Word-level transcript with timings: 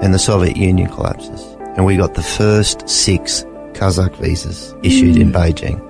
and 0.00 0.14
the 0.14 0.18
Soviet 0.18 0.56
Union 0.56 0.88
collapses. 0.88 1.42
And 1.76 1.84
we 1.84 1.96
got 1.96 2.14
the 2.14 2.22
first 2.22 2.88
six 2.88 3.44
Kazakh 3.74 4.16
visas 4.16 4.74
issued 4.82 5.16
mm. 5.16 5.20
in 5.20 5.32
Beijing. 5.32 5.86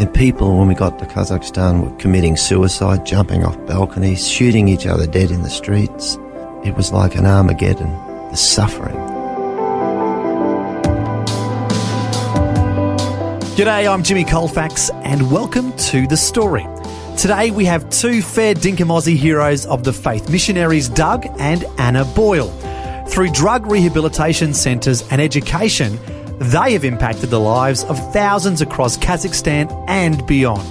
And 0.00 0.12
people, 0.14 0.58
when 0.58 0.66
we 0.66 0.74
got 0.74 0.98
to 0.98 1.04
Kazakhstan, 1.04 1.84
were 1.84 1.96
committing 1.98 2.38
suicide, 2.38 3.04
jumping 3.04 3.44
off 3.44 3.56
balconies, 3.66 4.26
shooting 4.26 4.66
each 4.66 4.86
other 4.86 5.06
dead 5.06 5.30
in 5.30 5.42
the 5.42 5.50
streets. 5.50 6.16
It 6.64 6.74
was 6.74 6.90
like 6.90 7.16
an 7.16 7.26
Armageddon, 7.26 7.90
the 8.30 8.36
suffering. 8.36 8.96
G'day, 13.56 13.92
I'm 13.92 14.02
Jimmy 14.02 14.24
Colfax, 14.24 14.88
and 15.04 15.30
welcome 15.30 15.76
to 15.76 16.06
The 16.06 16.16
Story. 16.16 16.66
Today 17.18 17.50
we 17.50 17.66
have 17.66 17.90
two 17.90 18.22
fair 18.22 18.54
dinkum 18.54 18.86
Aussie 18.86 19.16
heroes 19.16 19.66
of 19.66 19.84
the 19.84 19.92
faith, 19.92 20.30
missionaries 20.30 20.88
Doug 20.88 21.26
and 21.38 21.66
Anna 21.76 22.06
Boyle. 22.06 22.50
Through 23.10 23.30
drug 23.30 23.66
rehabilitation 23.66 24.54
centres 24.54 25.02
and 25.10 25.20
education, 25.20 25.98
they 26.38 26.74
have 26.74 26.84
impacted 26.84 27.30
the 27.30 27.40
lives 27.40 27.82
of 27.84 27.98
thousands 28.12 28.60
across 28.60 28.96
Kazakhstan 28.96 29.84
and 29.88 30.24
beyond. 30.28 30.64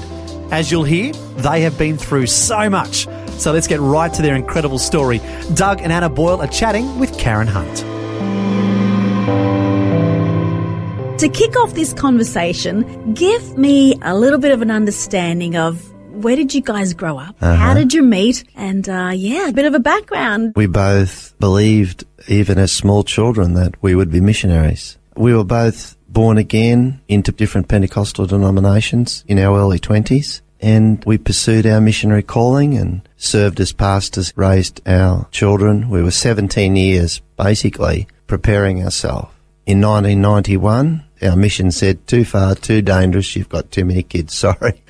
As 0.52 0.72
you'll 0.72 0.86
hear, 0.86 1.12
they 1.36 1.60
have 1.62 1.78
been 1.78 1.98
through 1.98 2.28
so 2.28 2.70
much. 2.70 3.08
So 3.40 3.52
let's 3.52 3.68
get 3.68 3.82
right 3.82 4.14
to 4.14 4.22
their 4.22 4.36
incredible 4.36 4.80
story. 4.80 5.20
Doug 5.54 5.82
and 5.82 5.92
Anna 5.92 6.10
Boyle 6.10 6.42
are 6.42 6.48
chatting 6.48 6.98
with 6.98 7.18
Karen 7.20 7.46
Hunt. 7.48 7.78
To 11.20 11.28
kick 11.28 11.58
off 11.58 11.74
this 11.74 11.92
conversation, 11.92 13.14
give 13.14 13.58
me 13.58 14.00
a 14.02 14.18
little 14.18 14.40
bit 14.40 14.54
of 14.54 14.62
an 14.62 14.72
understanding 14.72 15.58
of 15.58 15.86
where 16.24 16.36
did 16.36 16.54
you 16.54 16.62
guys 16.62 16.94
grow 16.94 17.18
up? 17.18 17.36
Uh-huh. 17.42 17.56
How 17.56 17.74
did 17.74 17.94
you 17.94 18.04
meet? 18.04 18.44
And 18.56 18.88
uh, 18.88 19.12
yeah, 19.14 19.48
a 19.48 19.54
bit 19.54 19.66
of 19.66 19.74
a 19.74 19.80
background. 19.80 20.54
We 20.56 20.68
both 20.68 21.38
believed, 21.40 22.06
even 22.28 22.58
as 22.58 22.72
small 22.72 23.04
children, 23.04 23.54
that 23.54 23.82
we 23.82 23.96
would 23.96 24.12
be 24.12 24.22
missionaries. 24.22 24.98
We 25.16 25.34
were 25.34 25.44
both 25.44 25.98
born 26.08 26.38
again 26.38 27.02
into 27.08 27.32
different 27.32 27.68
Pentecostal 27.68 28.26
denominations 28.26 29.24
in 29.28 29.40
our 29.40 29.58
early 29.60 29.80
20s. 29.80 30.42
And 30.62 31.04
we 31.06 31.18
pursued 31.18 31.66
our 31.66 31.80
missionary 31.80 32.24
calling 32.24 32.78
and 32.78 33.08
served 33.16 33.60
as 33.60 33.72
pastors, 33.72 34.34
raised 34.36 34.82
our 34.88 35.28
children. 35.32 35.90
We 35.90 36.04
were 36.04 36.12
17 36.12 36.76
years, 36.76 37.22
basically, 37.38 38.08
preparing 38.28 38.84
ourselves. 38.84 39.34
In 39.66 39.82
1991, 39.82 41.06
our 41.22 41.36
mission 41.36 41.72
said, 41.72 42.06
too 42.08 42.26
far, 42.26 42.56
too 42.56 42.82
dangerous, 42.82 43.36
you've 43.36 43.50
got 43.50 43.72
too 43.72 43.86
many 43.86 44.04
kids, 44.04 44.34
sorry. 44.38 44.84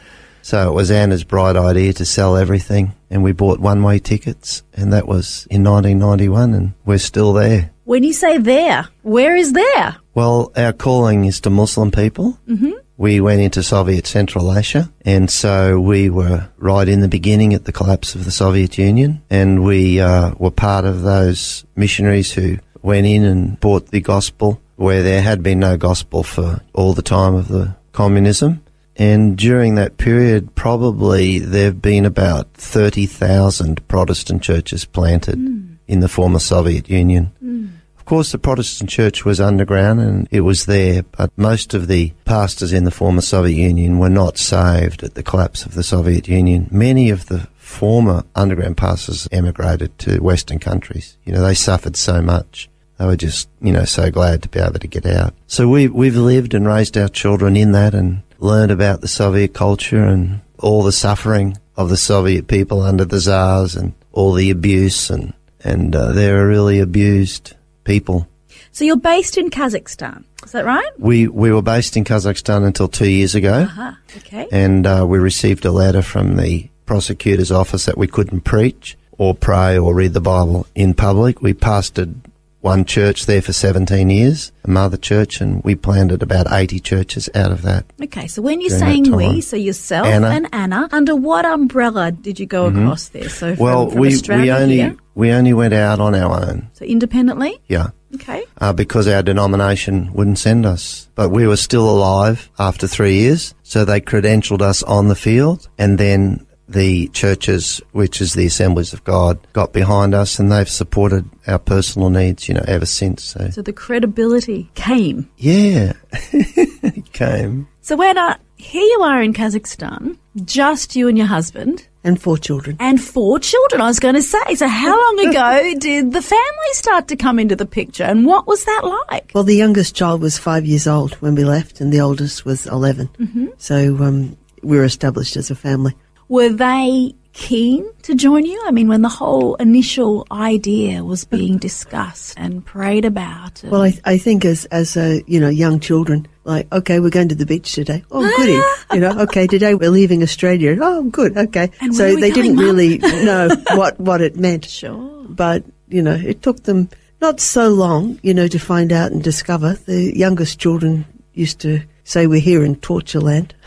So 0.49 0.67
it 0.67 0.73
was 0.73 0.89
Anna's 0.89 1.23
bright 1.23 1.55
idea 1.55 1.93
to 1.93 2.05
sell 2.05 2.35
everything, 2.35 2.95
and 3.11 3.21
we 3.23 3.33
bought 3.33 3.59
one 3.59 3.83
way 3.83 3.99
tickets, 3.99 4.63
and 4.73 4.91
that 4.93 5.07
was 5.07 5.45
in 5.51 5.63
1991, 5.63 6.55
and 6.55 6.73
we're 6.87 6.97
still 6.97 7.33
there. 7.33 7.69
When 7.83 8.03
you 8.03 8.13
say 8.13 8.39
there, 8.39 8.87
where 9.03 9.35
is 9.35 9.53
there? 9.53 9.97
Well, 10.15 10.51
our 10.55 10.73
calling 10.73 11.25
is 11.25 11.39
to 11.41 11.51
Muslim 11.51 11.91
people. 11.91 12.39
Mm-hmm. 12.47 12.71
We 12.97 13.21
went 13.21 13.41
into 13.41 13.61
Soviet 13.61 14.07
Central 14.07 14.51
Asia, 14.57 14.91
and 15.05 15.29
so 15.29 15.79
we 15.79 16.09
were 16.09 16.49
right 16.57 16.89
in 16.89 17.01
the 17.01 17.07
beginning 17.07 17.53
at 17.53 17.65
the 17.65 17.71
collapse 17.71 18.15
of 18.15 18.25
the 18.25 18.31
Soviet 18.31 18.75
Union, 18.75 19.21
and 19.29 19.63
we 19.63 19.99
uh, 19.99 20.31
were 20.39 20.49
part 20.49 20.83
of 20.83 21.03
those 21.03 21.63
missionaries 21.75 22.31
who 22.31 22.57
went 22.81 23.05
in 23.05 23.23
and 23.23 23.59
brought 23.59 23.91
the 23.91 24.01
gospel 24.01 24.59
where 24.77 25.03
there 25.03 25.21
had 25.21 25.43
been 25.43 25.59
no 25.59 25.77
gospel 25.77 26.23
for 26.23 26.61
all 26.73 26.95
the 26.95 27.03
time 27.03 27.35
of 27.35 27.49
the 27.49 27.75
communism. 27.91 28.63
And 28.99 29.37
during 29.37 29.75
that 29.75 29.95
period, 29.95 30.53
probably 30.55 31.39
there 31.39 31.65
have 31.65 31.81
been 31.81 32.05
about 32.05 32.53
30,000 32.55 33.87
Protestant 33.87 34.43
churches 34.43 34.83
planted 34.83 35.39
mm. 35.39 35.77
in 35.87 36.01
the 36.01 36.09
former 36.09 36.39
Soviet 36.39 36.89
Union. 36.89 37.31
Mm. 37.41 37.69
Of 37.97 38.03
course, 38.03 38.33
the 38.33 38.37
Protestant 38.37 38.89
church 38.89 39.23
was 39.23 39.39
underground 39.39 40.01
and 40.01 40.27
it 40.31 40.41
was 40.41 40.65
there, 40.65 41.03
but 41.03 41.31
most 41.37 41.73
of 41.73 41.87
the 41.87 42.11
pastors 42.25 42.73
in 42.73 42.83
the 42.83 42.91
former 42.91 43.21
Soviet 43.21 43.55
Union 43.55 43.99
were 43.99 44.09
not 44.09 44.37
saved 44.37 45.01
at 45.01 45.13
the 45.13 45.23
collapse 45.23 45.65
of 45.65 45.75
the 45.75 45.83
Soviet 45.83 46.27
Union. 46.27 46.67
Many 46.69 47.09
of 47.09 47.27
the 47.27 47.47
former 47.55 48.23
underground 48.35 48.75
pastors 48.75 49.29
emigrated 49.31 49.97
to 49.99 50.19
Western 50.19 50.59
countries. 50.59 51.17
You 51.23 51.31
know, 51.31 51.41
they 51.41 51.53
suffered 51.53 51.95
so 51.95 52.21
much. 52.21 52.69
They 52.97 53.05
were 53.05 53.15
just, 53.15 53.47
you 53.61 53.71
know, 53.71 53.85
so 53.85 54.11
glad 54.11 54.43
to 54.43 54.49
be 54.49 54.59
able 54.59 54.79
to 54.79 54.87
get 54.87 55.05
out. 55.05 55.33
So 55.47 55.69
we, 55.69 55.87
we've 55.87 56.17
lived 56.17 56.53
and 56.53 56.67
raised 56.67 56.97
our 56.97 57.07
children 57.07 57.55
in 57.55 57.71
that 57.71 57.93
and 57.93 58.23
learned 58.39 58.71
about 58.71 59.01
the 59.01 59.07
Soviet 59.07 59.53
culture 59.53 60.03
and 60.03 60.41
all 60.57 60.83
the 60.83 60.91
suffering 60.91 61.57
of 61.77 61.89
the 61.89 61.97
Soviet 61.97 62.47
people 62.47 62.81
under 62.81 63.05
the 63.05 63.19
Tsars 63.19 63.75
and 63.75 63.93
all 64.11 64.33
the 64.33 64.49
abuse 64.49 65.09
and 65.09 65.33
and 65.61 65.93
uh, 65.93 66.13
they're 66.13 66.41
a 66.43 66.47
really 66.47 66.79
abused 66.79 67.53
people. 67.83 68.27
So 68.71 68.85
you're 68.85 68.95
based 68.95 69.37
in 69.37 69.49
Kazakhstan, 69.49 70.23
is 70.45 70.53
that 70.53 70.65
right? 70.65 70.89
We 70.97 71.27
we 71.27 71.51
were 71.51 71.61
based 71.61 71.97
in 71.97 72.03
Kazakhstan 72.03 72.65
until 72.65 72.87
two 72.87 73.09
years 73.09 73.35
ago. 73.35 73.61
Uh-huh. 73.63 73.93
Okay. 74.17 74.47
And 74.51 74.87
uh, 74.87 75.05
we 75.07 75.19
received 75.19 75.65
a 75.65 75.71
letter 75.71 76.01
from 76.01 76.37
the 76.37 76.69
prosecutor's 76.85 77.51
office 77.51 77.85
that 77.85 77.97
we 77.97 78.07
couldn't 78.07 78.41
preach 78.41 78.97
or 79.17 79.35
pray 79.35 79.77
or 79.77 79.93
read 79.93 80.13
the 80.13 80.21
Bible 80.21 80.65
in 80.75 80.93
public. 80.93 81.41
We 81.41 81.53
pastored 81.53 82.15
one 82.61 82.83
church 82.85 83.25
there 83.25 83.41
for 83.41 83.53
17 83.53 84.09
years, 84.09 84.51
a 84.63 84.69
mother 84.69 84.97
church, 84.97 85.39
and 85.41 85.63
we 85.63 85.75
planted 85.75 86.21
about 86.21 86.47
80 86.51 86.79
churches 86.79 87.29
out 87.33 87.51
of 87.51 87.61
that. 87.61 87.85
Okay, 88.01 88.27
so 88.27 88.41
when 88.41 88.59
you're 88.61 88.69
saying 88.69 89.15
we, 89.15 89.41
so 89.41 89.55
yourself 89.55 90.07
Anna. 90.07 90.27
and 90.27 90.47
Anna, 90.51 90.89
under 90.91 91.15
what 91.15 91.45
umbrella 91.45 92.11
did 92.11 92.39
you 92.39 92.45
go 92.45 92.69
mm-hmm. 92.69 92.79
across 92.79 93.09
there? 93.09 93.29
So 93.29 93.55
from, 93.55 93.63
well, 93.63 93.89
from 93.89 93.99
we 93.99 94.13
Australia 94.13 94.53
we 94.55 94.61
only 94.61 94.77
here? 94.77 94.97
we 95.15 95.31
only 95.31 95.53
went 95.53 95.73
out 95.73 95.99
on 95.99 96.15
our 96.15 96.49
own. 96.49 96.69
So 96.73 96.85
independently. 96.85 97.59
Yeah. 97.67 97.89
Okay. 98.15 98.43
Uh, 98.57 98.73
because 98.73 99.07
our 99.07 99.21
denomination 99.21 100.11
wouldn't 100.13 100.39
send 100.39 100.65
us, 100.65 101.09
but 101.15 101.29
we 101.29 101.47
were 101.47 101.57
still 101.57 101.89
alive 101.89 102.49
after 102.57 102.87
three 102.87 103.13
years, 103.15 103.53
so 103.63 103.85
they 103.85 104.01
credentialed 104.01 104.61
us 104.61 104.81
on 104.83 105.07
the 105.07 105.15
field, 105.15 105.69
and 105.77 105.97
then 105.97 106.45
the 106.69 107.07
churches, 107.09 107.81
which 107.91 108.21
is 108.21 108.33
the 108.33 108.45
Assemblies 108.45 108.93
of 108.93 109.03
God, 109.03 109.39
got 109.53 109.73
behind 109.73 110.13
us 110.13 110.39
and 110.39 110.51
they've 110.51 110.69
supported 110.69 111.29
our 111.47 111.59
personal 111.59 112.09
needs, 112.09 112.47
you 112.47 112.53
know, 112.53 112.63
ever 112.67 112.85
since. 112.85 113.23
So, 113.23 113.49
so 113.49 113.61
the 113.61 113.73
credibility 113.73 114.69
came. 114.75 115.29
Yeah, 115.37 115.93
it 116.31 117.11
came. 117.11 117.67
So 117.81 118.01
Anna, 118.01 118.39
here 118.57 118.83
you 118.83 119.01
are 119.01 119.21
in 119.21 119.33
Kazakhstan, 119.33 120.17
just 120.45 120.95
you 120.95 121.07
and 121.07 121.17
your 121.17 121.27
husband. 121.27 121.87
And 122.03 122.21
four 122.21 122.37
children. 122.37 122.77
And 122.79 123.01
four 123.01 123.39
children, 123.39 123.81
I 123.81 123.87
was 123.87 123.99
going 123.99 124.15
to 124.15 124.21
say. 124.21 124.55
So 124.55 124.67
how 124.67 124.95
long 124.95 125.27
ago 125.29 125.73
did 125.79 126.13
the 126.13 126.21
family 126.21 126.73
start 126.73 127.07
to 127.09 127.15
come 127.15 127.39
into 127.39 127.55
the 127.55 127.65
picture 127.65 128.03
and 128.03 128.25
what 128.25 128.47
was 128.47 128.63
that 128.65 128.81
like? 129.09 129.31
Well, 129.33 129.43
the 129.43 129.55
youngest 129.55 129.95
child 129.95 130.21
was 130.21 130.37
five 130.37 130.65
years 130.65 130.87
old 130.87 131.15
when 131.15 131.35
we 131.35 131.43
left 131.43 131.81
and 131.81 131.91
the 131.91 132.01
oldest 132.01 132.45
was 132.45 132.67
11. 132.67 133.07
Mm-hmm. 133.07 133.47
So 133.57 133.97
um, 133.97 134.37
we 134.61 134.77
were 134.77 134.85
established 134.85 135.35
as 135.35 135.49
a 135.49 135.55
family. 135.55 135.95
Were 136.29 136.49
they 136.49 137.15
keen 137.33 137.89
to 138.03 138.15
join 138.15 138.45
you? 138.45 138.61
I 138.65 138.71
mean, 138.71 138.87
when 138.87 139.01
the 139.01 139.09
whole 139.09 139.55
initial 139.55 140.27
idea 140.31 141.03
was 141.03 141.25
being 141.25 141.57
discussed 141.57 142.33
and 142.37 142.65
prayed 142.65 143.05
about. 143.05 143.63
Well, 143.63 143.81
I, 143.83 143.93
I 144.05 144.17
think 144.17 144.45
as 144.45 144.65
as 144.65 144.95
a 144.95 145.23
you 145.25 145.39
know 145.39 145.49
young 145.49 145.79
children, 145.79 146.27
like 146.43 146.71
okay, 146.71 146.99
we're 146.99 147.09
going 147.09 147.29
to 147.29 147.35
the 147.35 147.45
beach 147.45 147.73
today. 147.73 148.03
Oh, 148.11 148.21
goody, 148.37 148.59
you 148.93 148.99
know. 148.99 149.21
Okay, 149.21 149.47
today 149.47 149.73
we're 149.73 149.89
leaving 149.89 150.21
Australia. 150.21 150.77
Oh, 150.79 151.03
good. 151.03 151.37
Okay, 151.37 151.71
and 151.81 151.95
so 151.95 152.15
they 152.15 152.31
didn't 152.31 152.55
Mum? 152.55 152.65
really 152.65 152.97
know 153.25 153.49
what 153.73 153.99
what 153.99 154.21
it 154.21 154.35
meant. 154.35 154.65
Sure, 154.65 155.25
but 155.29 155.63
you 155.87 156.01
know, 156.01 156.15
it 156.15 156.41
took 156.41 156.63
them 156.63 156.89
not 157.21 157.39
so 157.39 157.69
long, 157.69 158.19
you 158.21 158.33
know, 158.33 158.47
to 158.47 158.59
find 158.59 158.91
out 158.91 159.11
and 159.11 159.23
discover. 159.23 159.73
The 159.85 160.15
youngest 160.15 160.59
children 160.59 161.05
used 161.33 161.59
to 161.61 161.81
say, 162.03 162.27
"We're 162.27 162.39
here 162.39 162.63
in 162.63 162.75
torture 162.75 163.21
land." 163.21 163.55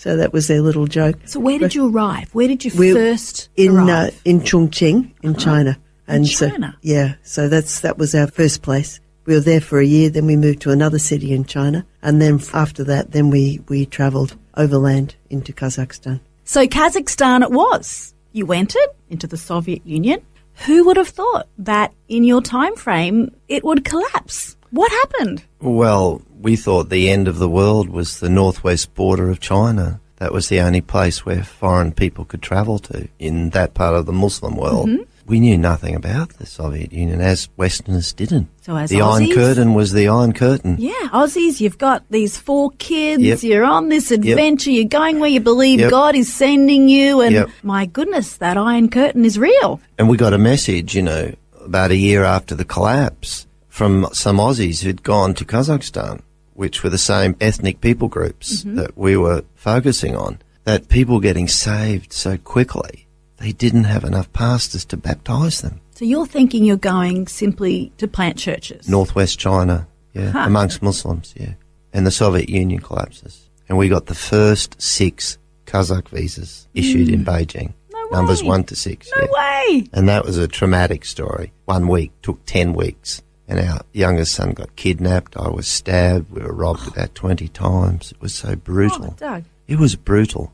So 0.00 0.16
that 0.16 0.32
was 0.32 0.48
their 0.48 0.62
little 0.62 0.86
joke. 0.86 1.16
So 1.26 1.38
where 1.40 1.58
did 1.58 1.74
you 1.74 1.86
arrive? 1.86 2.34
Where 2.34 2.48
did 2.48 2.64
you 2.64 2.72
We're 2.74 2.94
first 2.94 3.50
in 3.54 3.76
arrive? 3.76 4.14
Uh, 4.14 4.16
in 4.24 4.40
Chongqing 4.40 5.12
in 5.20 5.32
uh-huh. 5.32 5.38
China. 5.38 5.78
And 6.08 6.24
in 6.24 6.24
China. 6.24 6.72
So, 6.72 6.78
yeah, 6.80 7.14
so 7.22 7.50
that's 7.50 7.80
that 7.80 7.98
was 7.98 8.14
our 8.14 8.26
first 8.26 8.62
place. 8.62 8.98
We 9.26 9.34
were 9.34 9.40
there 9.40 9.60
for 9.60 9.78
a 9.78 9.84
year, 9.84 10.08
then 10.08 10.24
we 10.24 10.36
moved 10.36 10.62
to 10.62 10.70
another 10.70 10.98
city 10.98 11.34
in 11.34 11.44
China, 11.44 11.84
and 12.00 12.18
then 12.18 12.40
after 12.54 12.82
that, 12.84 13.12
then 13.12 13.28
we 13.28 13.60
we 13.68 13.84
travelled 13.84 14.38
overland 14.56 15.16
into 15.28 15.52
Kazakhstan. 15.52 16.20
So 16.44 16.66
Kazakhstan 16.66 17.42
it 17.42 17.50
was. 17.50 18.14
You 18.32 18.50
entered 18.52 18.88
into 19.10 19.26
the 19.26 19.36
Soviet 19.36 19.86
Union. 19.86 20.22
Who 20.64 20.86
would 20.86 20.96
have 20.96 21.08
thought 21.08 21.46
that 21.58 21.92
in 22.08 22.24
your 22.24 22.40
time 22.40 22.74
frame 22.74 23.36
it 23.48 23.64
would 23.64 23.84
collapse? 23.84 24.56
What 24.70 24.90
happened? 24.92 25.42
Well, 25.60 26.22
we 26.40 26.56
thought 26.56 26.88
the 26.88 27.10
end 27.10 27.28
of 27.28 27.38
the 27.38 27.48
world 27.48 27.88
was 27.88 28.20
the 28.20 28.30
northwest 28.30 28.94
border 28.94 29.30
of 29.30 29.40
China. 29.40 30.00
That 30.16 30.32
was 30.32 30.48
the 30.48 30.60
only 30.60 30.80
place 30.82 31.24
where 31.24 31.42
foreign 31.42 31.92
people 31.92 32.24
could 32.24 32.42
travel 32.42 32.78
to 32.80 33.08
in 33.18 33.50
that 33.50 33.74
part 33.74 33.94
of 33.94 34.06
the 34.06 34.12
Muslim 34.12 34.54
world. 34.56 34.88
Mm-hmm. 34.88 35.02
We 35.26 35.38
knew 35.40 35.56
nothing 35.56 35.94
about 35.94 36.30
the 36.38 36.46
Soviet 36.46 36.92
Union, 36.92 37.20
as 37.20 37.48
Westerners 37.56 38.12
didn't. 38.12 38.48
So 38.62 38.74
as 38.76 38.90
the 38.90 39.00
Iron 39.00 39.30
Curtain 39.32 39.74
was 39.74 39.92
the 39.92 40.08
Iron 40.08 40.32
Curtain. 40.32 40.76
Yeah, 40.78 40.92
Aussies, 41.12 41.60
you've 41.60 41.78
got 41.78 42.02
these 42.10 42.36
four 42.36 42.72
kids, 42.78 43.22
Yep. 43.22 43.42
you're 43.44 43.64
on 43.64 43.90
this 43.90 44.10
adventure, 44.10 44.72
you're 44.72 44.88
going 44.88 45.20
where 45.20 45.30
you 45.30 45.38
believe 45.40 45.78
Yep. 45.80 45.90
God 45.90 46.14
is 46.16 46.32
sending 46.32 46.88
you, 46.88 47.20
and 47.20 47.32
Yep. 47.32 47.50
my 47.62 47.86
goodness, 47.86 48.36
that 48.38 48.56
Iron 48.56 48.88
Curtain 48.90 49.24
is 49.24 49.38
real. 49.38 49.80
And 49.98 50.08
we 50.08 50.16
got 50.16 50.32
a 50.34 50.38
message, 50.38 50.96
you 50.96 51.02
know, 51.02 51.32
about 51.64 51.92
a 51.92 51.96
year 51.96 52.24
after 52.24 52.56
the 52.56 52.64
collapse 52.64 53.46
from 53.80 54.06
some 54.12 54.36
Aussies 54.36 54.82
who'd 54.82 55.02
gone 55.02 55.32
to 55.32 55.42
Kazakhstan, 55.42 56.20
which 56.52 56.84
were 56.84 56.90
the 56.90 56.98
same 56.98 57.34
ethnic 57.40 57.80
people 57.80 58.08
groups 58.08 58.58
mm-hmm. 58.58 58.74
that 58.74 58.94
we 58.94 59.16
were 59.16 59.42
focusing 59.54 60.14
on, 60.14 60.38
that 60.64 60.90
people 60.90 61.18
getting 61.18 61.48
saved 61.48 62.12
so 62.12 62.36
quickly, 62.36 63.06
they 63.38 63.52
didn't 63.52 63.84
have 63.84 64.04
enough 64.04 64.30
pastors 64.34 64.84
to 64.84 64.98
baptize 64.98 65.62
them. 65.62 65.80
So 65.92 66.04
you're 66.04 66.26
thinking 66.26 66.66
you're 66.66 66.76
going 66.76 67.26
simply 67.26 67.90
to 67.96 68.06
plant 68.06 68.36
churches. 68.36 68.86
Northwest 68.86 69.38
China, 69.38 69.88
yeah, 70.12 70.32
Huh. 70.32 70.40
amongst 70.40 70.82
Muslims, 70.82 71.32
yeah. 71.34 71.54
And 71.94 72.06
the 72.06 72.10
Soviet 72.10 72.50
Union 72.50 72.82
collapses. 72.82 73.48
And 73.66 73.78
we 73.78 73.88
got 73.88 74.04
the 74.06 74.14
first 74.14 74.78
six 74.78 75.38
Kazakh 75.64 76.08
visas 76.10 76.68
issued 76.74 77.08
in 77.08 77.24
mm. 77.24 77.32
Beijing. 77.32 77.72
No 77.90 78.08
Numbers 78.12 78.44
one 78.44 78.64
to 78.64 78.76
six. 78.76 79.10
No 79.16 79.22
yeah. 79.22 79.28
way! 79.32 79.88
And 79.94 80.06
that 80.10 80.26
was 80.26 80.36
a 80.36 80.46
traumatic 80.46 81.06
story. 81.06 81.54
One 81.64 81.88
week 81.88 82.12
took 82.20 82.44
10 82.44 82.74
weeks. 82.74 83.22
And 83.50 83.58
our 83.68 83.80
youngest 83.92 84.32
son 84.32 84.52
got 84.52 84.76
kidnapped. 84.76 85.36
I 85.36 85.48
was 85.48 85.66
stabbed. 85.66 86.30
We 86.30 86.40
were 86.40 86.54
robbed 86.54 86.86
about 86.86 87.16
20 87.16 87.48
times. 87.48 88.12
It 88.12 88.20
was 88.22 88.32
so 88.32 88.54
brutal. 88.54 89.08
Oh, 89.08 89.14
Doug. 89.18 89.44
It 89.66 89.76
was 89.76 89.96
brutal. 89.96 90.52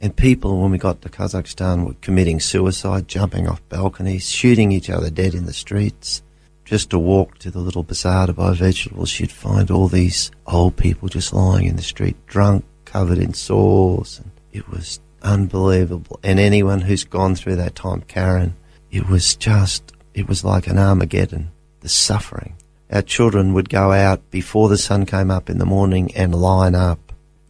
And 0.00 0.16
people, 0.16 0.58
when 0.58 0.70
we 0.70 0.78
got 0.78 1.02
to 1.02 1.10
Kazakhstan, 1.10 1.86
were 1.86 1.94
committing 2.00 2.40
suicide, 2.40 3.06
jumping 3.06 3.46
off 3.46 3.60
balconies, 3.68 4.30
shooting 4.30 4.72
each 4.72 4.88
other 4.88 5.10
dead 5.10 5.34
in 5.34 5.44
the 5.44 5.52
streets. 5.52 6.22
Just 6.64 6.88
to 6.90 6.98
walk 6.98 7.36
to 7.40 7.50
the 7.50 7.58
little 7.58 7.82
bazaar 7.82 8.28
to 8.28 8.32
buy 8.32 8.54
vegetables, 8.54 9.20
you'd 9.20 9.30
find 9.30 9.70
all 9.70 9.88
these 9.88 10.30
old 10.46 10.76
people 10.76 11.08
just 11.08 11.34
lying 11.34 11.66
in 11.66 11.76
the 11.76 11.82
street, 11.82 12.16
drunk, 12.26 12.64
covered 12.86 13.18
in 13.18 13.34
sores. 13.34 14.20
And 14.22 14.30
it 14.54 14.66
was 14.70 15.00
unbelievable. 15.22 16.18
And 16.22 16.40
anyone 16.40 16.80
who's 16.80 17.04
gone 17.04 17.34
through 17.34 17.56
that 17.56 17.74
time, 17.74 18.00
Karen, 18.08 18.56
it 18.90 19.06
was 19.06 19.34
just, 19.34 19.92
it 20.14 20.26
was 20.26 20.44
like 20.44 20.66
an 20.66 20.78
Armageddon, 20.78 21.50
the 21.88 21.94
suffering. 21.94 22.54
Our 22.92 23.00
children 23.00 23.54
would 23.54 23.70
go 23.70 23.92
out 23.92 24.30
before 24.30 24.68
the 24.68 24.76
sun 24.76 25.06
came 25.06 25.30
up 25.30 25.48
in 25.48 25.56
the 25.56 25.64
morning 25.64 26.14
and 26.14 26.34
line 26.34 26.74
up. 26.74 26.98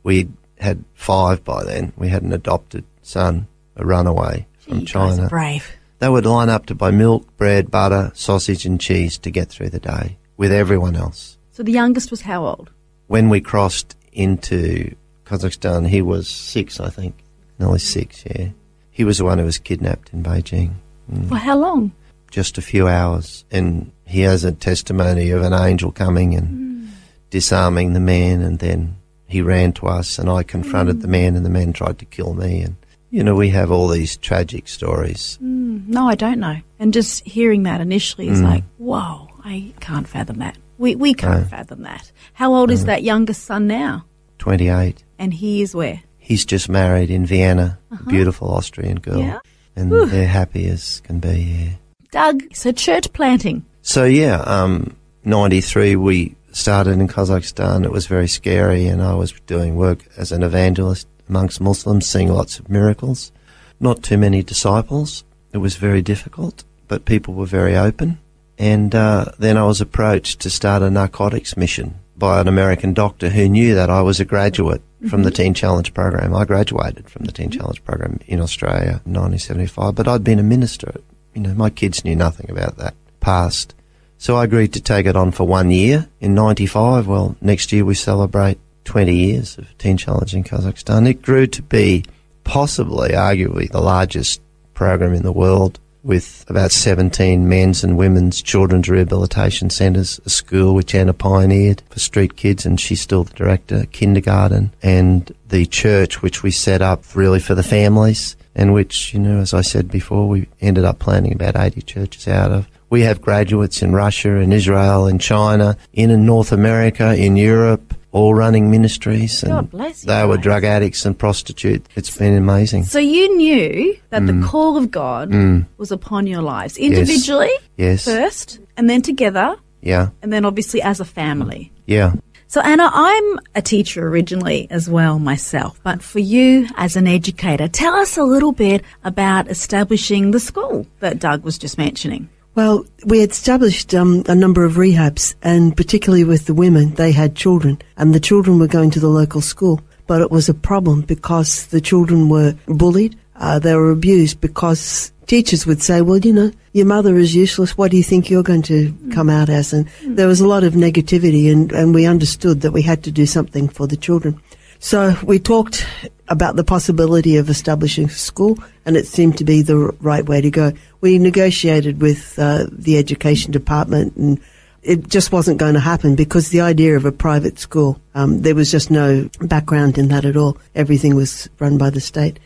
We 0.04 0.28
had 0.58 0.84
five 0.94 1.42
by 1.42 1.64
then. 1.64 1.92
We 1.96 2.08
had 2.08 2.22
an 2.22 2.32
adopted 2.32 2.84
son, 3.02 3.48
a 3.74 3.84
runaway 3.84 4.46
from 4.60 4.80
You 4.80 4.86
China. 4.86 5.28
brave. 5.28 5.68
They 5.98 6.08
would 6.08 6.24
line 6.26 6.48
up 6.48 6.66
to 6.66 6.76
buy 6.76 6.92
milk, 6.92 7.36
bread, 7.36 7.68
butter, 7.70 8.12
sausage, 8.14 8.64
and 8.64 8.80
cheese 8.80 9.18
to 9.18 9.30
get 9.32 9.48
through 9.48 9.70
the 9.70 9.80
day 9.80 10.16
with 10.36 10.52
everyone 10.52 10.94
else. 10.94 11.36
So 11.50 11.64
the 11.64 11.72
youngest 11.72 12.12
was 12.12 12.20
how 12.20 12.46
old? 12.46 12.70
When 13.08 13.28
we 13.28 13.40
crossed 13.40 13.96
into 14.12 14.94
Kazakhstan, 15.24 15.88
he 15.88 16.00
was 16.00 16.28
six, 16.28 16.78
I 16.78 16.90
think. 16.90 17.14
Nearly 17.58 17.80
six, 17.80 18.24
yeah. 18.24 18.50
He 18.92 19.02
was 19.02 19.18
the 19.18 19.24
one 19.24 19.38
who 19.38 19.44
was 19.44 19.58
kidnapped 19.58 20.12
in 20.12 20.22
Beijing. 20.22 20.74
Mm. 21.12 21.28
For 21.28 21.36
how 21.36 21.56
long? 21.58 21.90
Just 22.30 22.58
a 22.58 22.62
few 22.62 22.86
hours. 22.88 23.44
And 23.50 23.92
he 24.06 24.20
has 24.20 24.44
a 24.44 24.52
testimony 24.52 25.30
of 25.30 25.42
an 25.42 25.52
angel 25.52 25.92
coming 25.92 26.34
and 26.34 26.48
hmm. 26.48 26.88
disarming 27.30 27.92
the 27.92 28.00
man, 28.00 28.42
and 28.42 28.58
then 28.58 28.96
he 29.26 29.42
ran 29.42 29.72
to 29.74 29.86
us, 29.86 30.18
and 30.18 30.30
I 30.30 30.42
confronted 30.42 30.96
hmm. 30.96 31.02
the 31.02 31.08
man, 31.08 31.36
and 31.36 31.44
the 31.44 31.50
man 31.50 31.72
tried 31.72 31.98
to 31.98 32.04
kill 32.04 32.34
me. 32.34 32.62
And, 32.62 32.76
you 33.10 33.22
know, 33.22 33.34
we 33.34 33.50
have 33.50 33.70
all 33.70 33.88
these 33.88 34.16
tragic 34.16 34.68
stories. 34.68 35.36
Hmm. 35.40 35.80
No, 35.86 36.08
I 36.08 36.14
don't 36.14 36.40
know. 36.40 36.56
And 36.78 36.92
just 36.92 37.26
hearing 37.26 37.64
that 37.64 37.80
initially 37.80 38.28
is 38.28 38.40
like, 38.40 38.64
whoa, 38.76 39.28
I 39.44 39.72
can't 39.80 40.06
fathom 40.06 40.38
that. 40.38 40.56
We, 40.78 40.94
we 40.94 41.12
can't 41.14 41.42
No. 41.42 41.48
fathom 41.48 41.82
that. 41.82 42.12
How 42.34 42.54
old 42.54 42.70
is 42.70 42.84
that 42.84 43.02
youngest 43.02 43.44
son 43.44 43.66
now? 43.66 44.04
28. 44.38 45.02
And 45.18 45.34
he 45.34 45.62
is 45.62 45.74
where? 45.74 46.02
He's 46.18 46.44
just 46.44 46.68
married 46.68 47.10
in 47.10 47.26
Vienna, 47.26 47.78
a 47.90 47.94
uh-huh. 47.94 48.10
beautiful 48.10 48.48
Austrian 48.48 49.00
girl. 49.00 49.18
Yeah. 49.18 49.38
And 49.74 49.90
Whew. 49.90 50.06
they're 50.06 50.26
happy 50.26 50.68
as 50.68 51.00
can 51.00 51.18
be, 51.20 51.40
yeah. 51.40 51.70
Doug, 52.10 52.42
so 52.54 52.72
church 52.72 53.12
planting. 53.12 53.64
So, 53.82 54.04
yeah, 54.04 54.40
um, 54.40 54.96
93, 55.24 55.96
we 55.96 56.36
started 56.52 56.92
in 56.92 57.08
Kazakhstan. 57.08 57.84
It 57.84 57.92
was 57.92 58.06
very 58.06 58.28
scary, 58.28 58.86
and 58.86 59.02
I 59.02 59.14
was 59.14 59.32
doing 59.46 59.76
work 59.76 60.04
as 60.16 60.32
an 60.32 60.42
evangelist 60.42 61.06
amongst 61.28 61.60
Muslims, 61.60 62.06
seeing 62.06 62.32
lots 62.32 62.58
of 62.58 62.68
miracles. 62.68 63.32
Not 63.80 64.02
too 64.02 64.18
many 64.18 64.42
disciples. 64.42 65.24
It 65.52 65.58
was 65.58 65.76
very 65.76 66.02
difficult, 66.02 66.64
but 66.88 67.04
people 67.04 67.34
were 67.34 67.46
very 67.46 67.76
open. 67.76 68.18
And 68.58 68.94
uh, 68.94 69.26
then 69.38 69.56
I 69.56 69.64
was 69.64 69.80
approached 69.80 70.40
to 70.40 70.50
start 70.50 70.82
a 70.82 70.90
narcotics 70.90 71.56
mission 71.56 71.94
by 72.16 72.40
an 72.40 72.48
American 72.48 72.92
doctor 72.92 73.28
who 73.28 73.48
knew 73.48 73.74
that 73.76 73.90
I 73.90 74.02
was 74.02 74.18
a 74.18 74.24
graduate 74.24 74.82
from 75.08 75.22
the 75.22 75.30
Teen 75.30 75.54
Challenge 75.54 75.94
program. 75.94 76.34
I 76.34 76.44
graduated 76.44 77.08
from 77.08 77.24
the 77.24 77.32
Teen 77.32 77.50
Challenge 77.50 77.84
program 77.84 78.18
in 78.26 78.40
Australia 78.40 79.00
in 79.06 79.14
1975, 79.14 79.94
but 79.94 80.08
I'd 80.08 80.24
been 80.24 80.40
a 80.40 80.42
minister. 80.42 80.92
You 81.38 81.44
know, 81.44 81.54
my 81.54 81.70
kids 81.70 82.04
knew 82.04 82.16
nothing 82.16 82.50
about 82.50 82.78
that 82.78 82.94
past. 83.20 83.72
So 84.16 84.34
I 84.34 84.42
agreed 84.42 84.72
to 84.72 84.80
take 84.80 85.06
it 85.06 85.14
on 85.14 85.30
for 85.30 85.46
one 85.46 85.70
year 85.70 86.08
in 86.20 86.34
95. 86.34 87.06
Well, 87.06 87.36
next 87.40 87.70
year 87.70 87.84
we 87.84 87.94
celebrate 87.94 88.58
20 88.86 89.14
years 89.14 89.56
of 89.56 89.78
Teen 89.78 89.96
Challenge 89.96 90.34
in 90.34 90.42
Kazakhstan. 90.42 91.08
It 91.08 91.22
grew 91.22 91.46
to 91.46 91.62
be 91.62 92.04
possibly, 92.42 93.10
arguably, 93.10 93.70
the 93.70 93.80
largest 93.80 94.40
program 94.74 95.14
in 95.14 95.22
the 95.22 95.30
world 95.30 95.78
with 96.02 96.44
about 96.48 96.72
17 96.72 97.48
men's 97.48 97.84
and 97.84 97.96
women's 97.96 98.42
children's 98.42 98.88
rehabilitation 98.88 99.70
centres, 99.70 100.20
a 100.26 100.30
school 100.30 100.74
which 100.74 100.92
Anna 100.92 101.14
pioneered 101.14 101.84
for 101.88 102.00
street 102.00 102.34
kids 102.34 102.66
and 102.66 102.80
she's 102.80 103.00
still 103.00 103.22
the 103.22 103.34
director, 103.34 103.86
kindergarten, 103.92 104.72
and 104.82 105.32
the 105.50 105.66
church 105.66 106.20
which 106.20 106.42
we 106.42 106.50
set 106.50 106.82
up 106.82 107.14
really 107.14 107.38
for 107.38 107.54
the 107.54 107.62
families 107.62 108.34
and 108.58 108.74
which, 108.74 109.14
you 109.14 109.20
know, 109.20 109.38
as 109.38 109.54
I 109.54 109.62
said 109.62 109.88
before, 109.90 110.28
we 110.28 110.48
ended 110.60 110.84
up 110.84 110.98
planning 110.98 111.32
about 111.32 111.56
80 111.56 111.80
churches 111.82 112.28
out 112.28 112.50
of. 112.50 112.66
We 112.90 113.02
have 113.02 113.20
graduates 113.22 113.82
in 113.82 113.92
Russia, 113.92 114.36
in 114.36 114.52
Israel, 114.52 115.06
in 115.06 115.18
China, 115.18 115.76
in, 115.92 116.26
North 116.26 116.52
America, 116.52 117.14
in 117.14 117.36
Europe, 117.36 117.94
all 118.12 118.34
running 118.34 118.70
ministries. 118.70 119.42
And 119.42 119.52
God 119.52 119.70
bless 119.70 120.02
you 120.02 120.08
They 120.08 120.24
were 120.26 120.38
drug 120.38 120.64
addicts 120.64 121.04
and 121.06 121.16
prostitutes. 121.16 121.86
It's 121.94 122.14
been 122.16 122.36
amazing. 122.36 122.84
So 122.84 122.98
you 122.98 123.36
knew 123.36 123.94
that 124.10 124.22
Mm. 124.22 124.40
the 124.40 124.46
call 124.48 124.76
of 124.76 124.90
God 124.90 125.30
was 125.76 125.92
upon 125.92 126.26
your 126.26 126.42
lives 126.42 126.76
individually 126.78 127.50
Yes. 127.76 128.04
first, 128.04 128.58
and 128.76 128.88
then 128.90 129.02
together, 129.02 129.54
Yeah. 129.82 130.08
and 130.22 130.32
then 130.32 130.44
obviously 130.46 130.80
as 130.82 130.98
a 131.00 131.04
family. 131.04 131.70
Yeah. 131.86 132.12
So, 132.50 132.62
Anna, 132.62 132.90
I'm 132.90 133.40
a 133.54 133.60
teacher 133.60 134.08
originally 134.08 134.68
as 134.70 134.88
well 134.88 135.18
myself, 135.18 135.78
but 135.82 136.02
for 136.02 136.18
you 136.18 136.66
as 136.76 136.96
an 136.96 137.06
educator, 137.06 137.68
tell 137.68 137.94
us 137.94 138.16
a 138.16 138.24
little 138.24 138.52
bit 138.52 138.82
about 139.04 139.50
establishing 139.50 140.30
the 140.30 140.40
school 140.40 140.86
that 141.00 141.18
Doug 141.18 141.44
was 141.44 141.58
just 141.58 141.76
mentioning. 141.76 142.30
Well, 142.54 142.86
we 143.04 143.20
had 143.20 143.32
established 143.32 143.94
um, 143.94 144.24
a 144.28 144.34
number 144.34 144.64
of 144.64 144.76
rehabs, 144.76 145.34
and 145.42 145.76
particularly 145.76 146.24
with 146.24 146.46
the 146.46 146.54
women, 146.54 146.94
they 146.94 147.12
had 147.12 147.36
children, 147.36 147.82
and 147.98 148.14
the 148.14 148.18
children 148.18 148.58
were 148.58 148.66
going 148.66 148.92
to 148.92 149.00
the 149.00 149.08
local 149.08 149.42
school. 149.42 149.82
But 150.06 150.22
it 150.22 150.30
was 150.30 150.48
a 150.48 150.54
problem 150.54 151.02
because 151.02 151.66
the 151.66 151.82
children 151.82 152.30
were 152.30 152.56
bullied, 152.66 153.14
uh, 153.36 153.58
they 153.58 153.74
were 153.74 153.90
abused 153.90 154.40
because 154.40 155.12
teachers 155.26 155.66
would 155.66 155.82
say, 155.82 156.00
well, 156.00 156.18
you 156.18 156.32
know, 156.32 156.50
your 156.78 156.86
mother 156.86 157.18
is 157.18 157.34
useless. 157.34 157.76
What 157.76 157.90
do 157.90 157.96
you 157.96 158.02
think 158.02 158.30
you're 158.30 158.42
going 158.42 158.62
to 158.62 158.94
come 159.12 159.28
out 159.28 159.50
as? 159.50 159.72
And 159.72 159.88
there 160.02 160.28
was 160.28 160.40
a 160.40 160.46
lot 160.46 160.64
of 160.64 160.74
negativity, 160.74 161.52
and, 161.52 161.72
and 161.72 161.92
we 161.92 162.06
understood 162.06 162.62
that 162.62 162.72
we 162.72 162.82
had 162.82 163.02
to 163.04 163.10
do 163.10 163.26
something 163.26 163.68
for 163.68 163.86
the 163.86 163.96
children. 163.96 164.40
So 164.78 165.16
we 165.24 165.40
talked 165.40 165.84
about 166.28 166.54
the 166.54 166.62
possibility 166.62 167.36
of 167.36 167.50
establishing 167.50 168.06
a 168.06 168.10
school, 168.10 168.58
and 168.86 168.96
it 168.96 169.08
seemed 169.08 169.36
to 169.38 169.44
be 169.44 169.60
the 169.60 169.76
right 170.00 170.24
way 170.24 170.40
to 170.40 170.50
go. 170.50 170.72
We 171.00 171.18
negotiated 171.18 172.00
with 172.00 172.38
uh, 172.38 172.66
the 172.70 172.96
education 172.96 173.50
department, 173.50 174.16
and 174.16 174.40
it 174.82 175.08
just 175.08 175.32
wasn't 175.32 175.58
going 175.58 175.74
to 175.74 175.80
happen 175.80 176.14
because 176.14 176.48
the 176.48 176.60
idea 176.60 176.96
of 176.96 177.04
a 177.04 177.12
private 177.12 177.58
school, 177.58 178.00
um, 178.14 178.42
there 178.42 178.54
was 178.54 178.70
just 178.70 178.90
no 178.90 179.28
background 179.40 179.98
in 179.98 180.08
that 180.08 180.24
at 180.24 180.36
all. 180.36 180.56
Everything 180.74 181.14
was 181.14 181.48
run 181.58 181.78
by 181.78 181.90
the 181.90 182.00
state, 182.00 182.38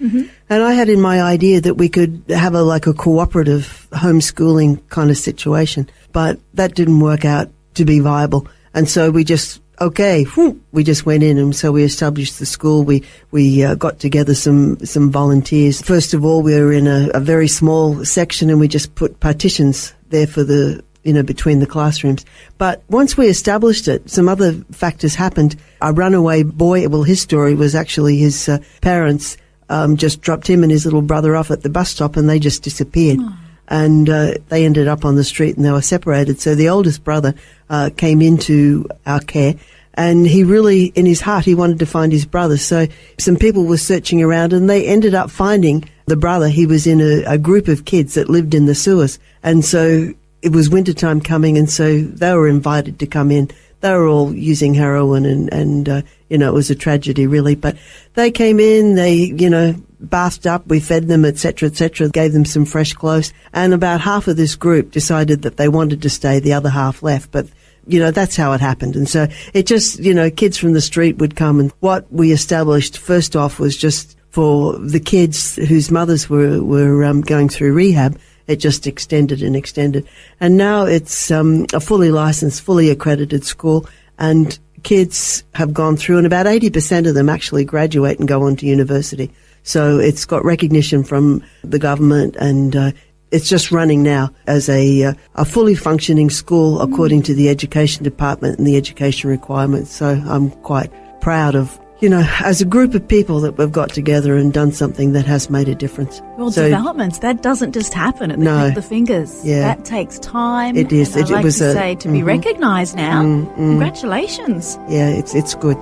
and 0.48 0.62
I 0.62 0.72
had 0.72 0.88
in 0.88 1.00
my 1.00 1.22
idea 1.22 1.60
that 1.60 1.74
we 1.74 1.88
could 1.88 2.22
have 2.28 2.54
a 2.54 2.62
like 2.62 2.86
a 2.86 2.94
cooperative 2.94 3.86
homeschooling 3.92 4.80
kind 4.88 5.10
of 5.10 5.18
situation, 5.18 5.88
but 6.12 6.38
that 6.54 6.74
didn't 6.74 7.00
work 7.00 7.24
out 7.24 7.50
to 7.74 7.84
be 7.84 8.00
viable. 8.00 8.46
And 8.74 8.88
so 8.88 9.10
we 9.10 9.24
just 9.24 9.60
okay, 9.80 10.24
we 10.72 10.84
just 10.84 11.04
went 11.04 11.22
in, 11.22 11.38
and 11.38 11.54
so 11.54 11.72
we 11.72 11.82
established 11.82 12.38
the 12.38 12.46
school. 12.46 12.84
We 12.84 13.02
we 13.30 13.64
uh, 13.64 13.74
got 13.74 13.98
together 13.98 14.34
some 14.34 14.78
some 14.84 15.10
volunteers. 15.10 15.82
First 15.82 16.14
of 16.14 16.24
all, 16.24 16.42
we 16.42 16.54
were 16.54 16.72
in 16.72 16.86
a, 16.86 17.10
a 17.14 17.20
very 17.20 17.48
small 17.48 18.04
section, 18.04 18.48
and 18.50 18.60
we 18.60 18.68
just 18.68 18.94
put 18.94 19.20
partitions 19.20 19.92
there 20.08 20.26
for 20.26 20.44
the 20.44 20.82
you 21.04 21.12
know, 21.12 21.22
between 21.22 21.58
the 21.58 21.66
classrooms. 21.66 22.24
But 22.58 22.82
once 22.88 23.16
we 23.16 23.26
established 23.28 23.88
it, 23.88 24.08
some 24.08 24.28
other 24.28 24.52
factors 24.72 25.14
happened. 25.14 25.56
A 25.80 25.92
runaway 25.92 26.42
boy, 26.42 26.88
well, 26.88 27.02
his 27.02 27.20
story 27.20 27.54
was 27.54 27.74
actually 27.74 28.18
his 28.18 28.48
uh, 28.48 28.58
parents 28.80 29.36
um, 29.68 29.96
just 29.96 30.20
dropped 30.20 30.46
him 30.46 30.62
and 30.62 30.70
his 30.70 30.84
little 30.84 31.02
brother 31.02 31.34
off 31.36 31.50
at 31.50 31.62
the 31.62 31.70
bus 31.70 31.90
stop 31.90 32.16
and 32.16 32.28
they 32.28 32.38
just 32.38 32.62
disappeared. 32.62 33.18
Oh. 33.20 33.38
And 33.68 34.08
uh, 34.08 34.34
they 34.48 34.64
ended 34.64 34.86
up 34.86 35.04
on 35.04 35.16
the 35.16 35.24
street 35.24 35.56
and 35.56 35.64
they 35.64 35.70
were 35.70 35.82
separated. 35.82 36.40
So 36.40 36.54
the 36.54 36.68
oldest 36.68 37.04
brother 37.04 37.34
uh, 37.70 37.90
came 37.96 38.20
into 38.20 38.86
our 39.06 39.20
care 39.20 39.54
and 39.94 40.26
he 40.26 40.42
really, 40.44 40.86
in 40.86 41.06
his 41.06 41.20
heart, 41.20 41.44
he 41.44 41.54
wanted 41.54 41.78
to 41.80 41.86
find 41.86 42.12
his 42.12 42.24
brother. 42.24 42.56
So 42.56 42.86
some 43.18 43.36
people 43.36 43.64
were 43.64 43.76
searching 43.76 44.22
around 44.22 44.52
and 44.52 44.68
they 44.68 44.86
ended 44.86 45.14
up 45.14 45.30
finding 45.30 45.88
the 46.06 46.16
brother. 46.16 46.48
He 46.48 46.66
was 46.66 46.86
in 46.86 47.00
a, 47.00 47.24
a 47.24 47.38
group 47.38 47.68
of 47.68 47.84
kids 47.84 48.14
that 48.14 48.30
lived 48.30 48.54
in 48.54 48.66
the 48.66 48.74
sewers. 48.74 49.18
And 49.42 49.64
so 49.64 50.12
it 50.42 50.52
was 50.52 50.68
wintertime 50.68 51.20
coming, 51.20 51.56
and 51.56 51.70
so 51.70 52.00
they 52.00 52.34
were 52.34 52.48
invited 52.48 52.98
to 52.98 53.06
come 53.06 53.30
in. 53.30 53.50
They 53.80 53.92
were 53.92 54.06
all 54.06 54.34
using 54.34 54.74
heroin, 54.74 55.24
and 55.24 55.52
and 55.52 55.88
uh, 55.88 56.02
you 56.28 56.38
know 56.38 56.48
it 56.48 56.54
was 56.54 56.70
a 56.70 56.74
tragedy 56.74 57.26
really. 57.26 57.54
But 57.54 57.76
they 58.14 58.30
came 58.30 58.60
in, 58.60 58.96
they 58.96 59.14
you 59.14 59.48
know 59.48 59.74
bathed 60.00 60.46
up, 60.46 60.66
we 60.66 60.80
fed 60.80 61.06
them, 61.06 61.24
etc., 61.24 61.68
etc., 61.68 62.08
gave 62.08 62.32
them 62.32 62.44
some 62.44 62.64
fresh 62.64 62.92
clothes, 62.92 63.32
and 63.52 63.72
about 63.72 64.00
half 64.00 64.28
of 64.28 64.36
this 64.36 64.56
group 64.56 64.90
decided 64.90 65.42
that 65.42 65.56
they 65.56 65.68
wanted 65.68 66.02
to 66.02 66.10
stay. 66.10 66.40
The 66.40 66.54
other 66.54 66.70
half 66.70 67.02
left, 67.02 67.30
but 67.30 67.46
you 67.86 67.98
know, 67.98 68.10
that's 68.10 68.36
how 68.36 68.52
it 68.52 68.60
happened. 68.60 68.94
And 68.94 69.08
so 69.08 69.26
it 69.54 69.66
just, 69.66 69.98
you 69.98 70.14
know, 70.14 70.30
kids 70.30 70.56
from 70.56 70.72
the 70.72 70.80
street 70.80 71.18
would 71.18 71.34
come 71.34 71.58
and 71.58 71.72
what 71.80 72.10
we 72.12 72.30
established 72.30 72.98
first 72.98 73.34
off 73.34 73.58
was 73.58 73.76
just 73.76 74.16
for 74.30 74.78
the 74.78 75.00
kids 75.00 75.56
whose 75.56 75.90
mothers 75.90 76.30
were, 76.30 76.62
were 76.62 77.04
um, 77.04 77.22
going 77.22 77.48
through 77.48 77.72
rehab 77.72 78.18
it 78.52 78.60
just 78.60 78.86
extended 78.86 79.42
and 79.42 79.56
extended. 79.56 80.06
And 80.38 80.56
now 80.56 80.84
it's 80.84 81.30
um, 81.30 81.66
a 81.72 81.80
fully 81.80 82.10
licensed, 82.10 82.62
fully 82.62 82.90
accredited 82.90 83.44
school, 83.44 83.86
and 84.18 84.58
kids 84.82 85.44
have 85.54 85.72
gone 85.72 85.96
through, 85.96 86.18
and 86.18 86.26
about 86.26 86.46
80% 86.46 87.08
of 87.08 87.14
them 87.14 87.28
actually 87.28 87.64
graduate 87.64 88.18
and 88.18 88.28
go 88.28 88.42
on 88.42 88.56
to 88.56 88.66
university. 88.66 89.30
So 89.62 89.98
it's 89.98 90.24
got 90.24 90.44
recognition 90.44 91.04
from 91.04 91.42
the 91.64 91.78
government, 91.78 92.36
and 92.36 92.76
uh, 92.76 92.92
it's 93.30 93.48
just 93.48 93.72
running 93.72 94.02
now 94.02 94.30
as 94.46 94.68
a, 94.68 95.04
uh, 95.04 95.14
a 95.36 95.44
fully 95.44 95.74
functioning 95.74 96.30
school 96.30 96.80
according 96.80 97.22
to 97.22 97.34
the 97.34 97.48
education 97.48 98.04
department 98.04 98.58
and 98.58 98.66
the 98.66 98.76
education 98.76 99.30
requirements. 99.30 99.90
So 99.90 100.08
I'm 100.26 100.50
quite 100.50 100.92
proud 101.20 101.54
of 101.54 101.78
you 102.02 102.08
know, 102.08 102.28
as 102.40 102.60
a 102.60 102.64
group 102.64 102.94
of 102.94 103.06
people 103.06 103.38
that 103.40 103.56
we've 103.56 103.70
got 103.70 103.90
together 103.90 104.36
and 104.36 104.52
done 104.52 104.72
something 104.72 105.12
that 105.12 105.24
has 105.24 105.48
made 105.48 105.68
a 105.68 105.74
difference. 105.74 106.20
Well, 106.36 106.50
so, 106.50 106.64
developments, 106.64 107.20
that 107.20 107.42
doesn't 107.42 107.72
just 107.72 107.94
happen 107.94 108.32
at 108.32 108.40
the 108.40 108.44
no, 108.44 108.70
the 108.70 108.82
fingers. 108.82 109.44
Yeah. 109.44 109.60
That 109.60 109.84
takes 109.84 110.18
time. 110.18 110.76
It 110.76 110.92
is. 110.92 111.14
It, 111.14 111.30
like 111.30 111.44
was 111.44 111.58
to 111.58 111.70
a, 111.70 111.72
say, 111.72 111.94
to 111.94 112.08
mm-hmm. 112.08 112.16
be 112.16 112.22
recognised 112.24 112.96
now. 112.96 113.22
Mm, 113.22 113.54
Congratulations. 113.54 114.76
Yeah, 114.88 115.10
it's, 115.10 115.32
it's 115.32 115.54
good. 115.54 115.78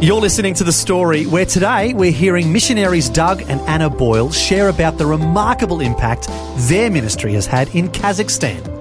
You're 0.00 0.20
listening 0.20 0.54
to 0.54 0.64
The 0.64 0.72
Story, 0.72 1.26
where 1.26 1.44
today 1.44 1.92
we're 1.92 2.12
hearing 2.12 2.52
missionaries 2.52 3.10
Doug 3.10 3.42
and 3.48 3.60
Anna 3.62 3.90
Boyle 3.90 4.30
share 4.30 4.70
about 4.70 4.96
the 4.96 5.04
remarkable 5.04 5.80
impact 5.80 6.28
their 6.56 6.90
ministry 6.90 7.34
has 7.34 7.46
had 7.46 7.68
in 7.74 7.88
Kazakhstan. 7.88 8.77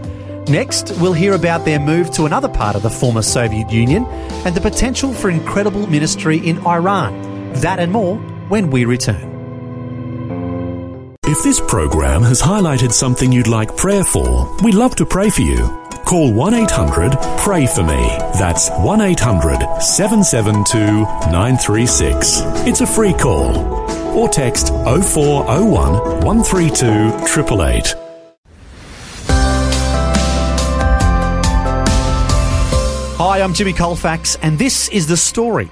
Next, 0.49 0.91
we'll 1.01 1.13
hear 1.13 1.33
about 1.33 1.65
their 1.65 1.79
move 1.79 2.11
to 2.11 2.25
another 2.25 2.47
part 2.47 2.75
of 2.77 2.81
the 2.81 2.89
former 2.89 3.21
Soviet 3.21 3.69
Union 3.69 4.05
and 4.45 4.55
the 4.55 4.61
potential 4.61 5.13
for 5.13 5.29
incredible 5.29 5.85
ministry 5.87 6.37
in 6.37 6.65
Iran. 6.65 7.51
That 7.55 7.79
and 7.79 7.91
more 7.91 8.17
when 8.47 8.71
we 8.71 8.85
return. 8.85 9.35
If 11.25 11.43
this 11.43 11.59
program 11.59 12.23
has 12.23 12.41
highlighted 12.41 12.93
something 12.93 13.31
you'd 13.33 13.47
like 13.47 13.75
prayer 13.75 14.05
for, 14.05 14.55
we'd 14.63 14.75
love 14.75 14.95
to 14.95 15.05
pray 15.05 15.29
for 15.29 15.41
you. 15.41 15.67
Call 16.05 16.33
1 16.33 16.53
800 16.53 17.17
Pray 17.39 17.67
For 17.67 17.83
Me. 17.83 18.07
That's 18.39 18.69
1 18.69 19.01
800 19.01 19.81
772 19.81 20.79
936. 20.79 22.39
It's 22.65 22.79
a 22.79 22.87
free 22.87 23.13
call. 23.13 23.57
Or 24.17 24.29
text 24.29 24.69
0401 24.69 26.23
132 26.23 26.85
888. 26.85 28.06
Hi, 33.19 33.41
I'm 33.41 33.55
Jimmy 33.55 33.73
Colfax, 33.73 34.35
and 34.43 34.59
this 34.59 34.89
is 34.89 35.07
The 35.07 35.17
Story. 35.17 35.71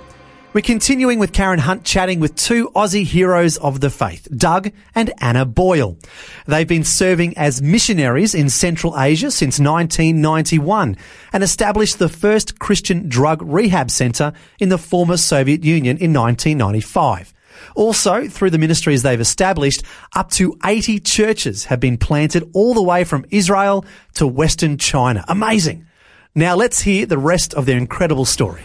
We're 0.54 0.62
continuing 0.62 1.20
with 1.20 1.32
Karen 1.32 1.60
Hunt 1.60 1.84
chatting 1.84 2.20
with 2.20 2.36
two 2.36 2.70
Aussie 2.70 3.04
heroes 3.04 3.58
of 3.58 3.82
the 3.82 3.92
faith, 3.92 4.28
Doug 4.36 4.72
and 4.96 5.14
Anna 5.20 5.46
Boyle. 5.46 5.96
They've 6.48 6.68
been 6.68 6.84
serving 6.84 7.38
as 7.38 7.62
missionaries 7.62 8.34
in 8.34 8.50
Central 8.50 9.00
Asia 9.00 9.30
since 9.30 9.60
1991 9.60 10.98
and 11.34 11.44
established 11.44 12.00
the 12.00 12.10
first 12.10 12.58
Christian 12.58 13.08
drug 13.08 13.44
rehab 13.44 13.92
centre 13.92 14.34
in 14.58 14.70
the 14.70 14.80
former 14.80 15.16
Soviet 15.16 15.64
Union 15.64 15.98
in 15.98 16.14
1995. 16.14 17.32
Also, 17.76 18.28
through 18.28 18.50
the 18.50 18.58
ministries 18.58 19.04
they've 19.04 19.22
established, 19.22 19.84
up 20.16 20.32
to 20.32 20.58
80 20.66 21.00
churches 21.02 21.66
have 21.66 21.80
been 21.80 22.00
planted 22.00 22.50
all 22.54 22.74
the 22.74 22.82
way 22.82 23.04
from 23.04 23.24
Israel 23.30 23.86
to 24.16 24.26
Western 24.26 24.80
China. 24.80 25.24
Amazing. 25.28 25.86
Now 26.38 26.58
let's 26.58 26.82
hear 26.82 27.06
the 27.06 27.18
rest 27.18 27.54
of 27.54 27.66
their 27.66 27.78
incredible 27.78 28.26
story. 28.26 28.64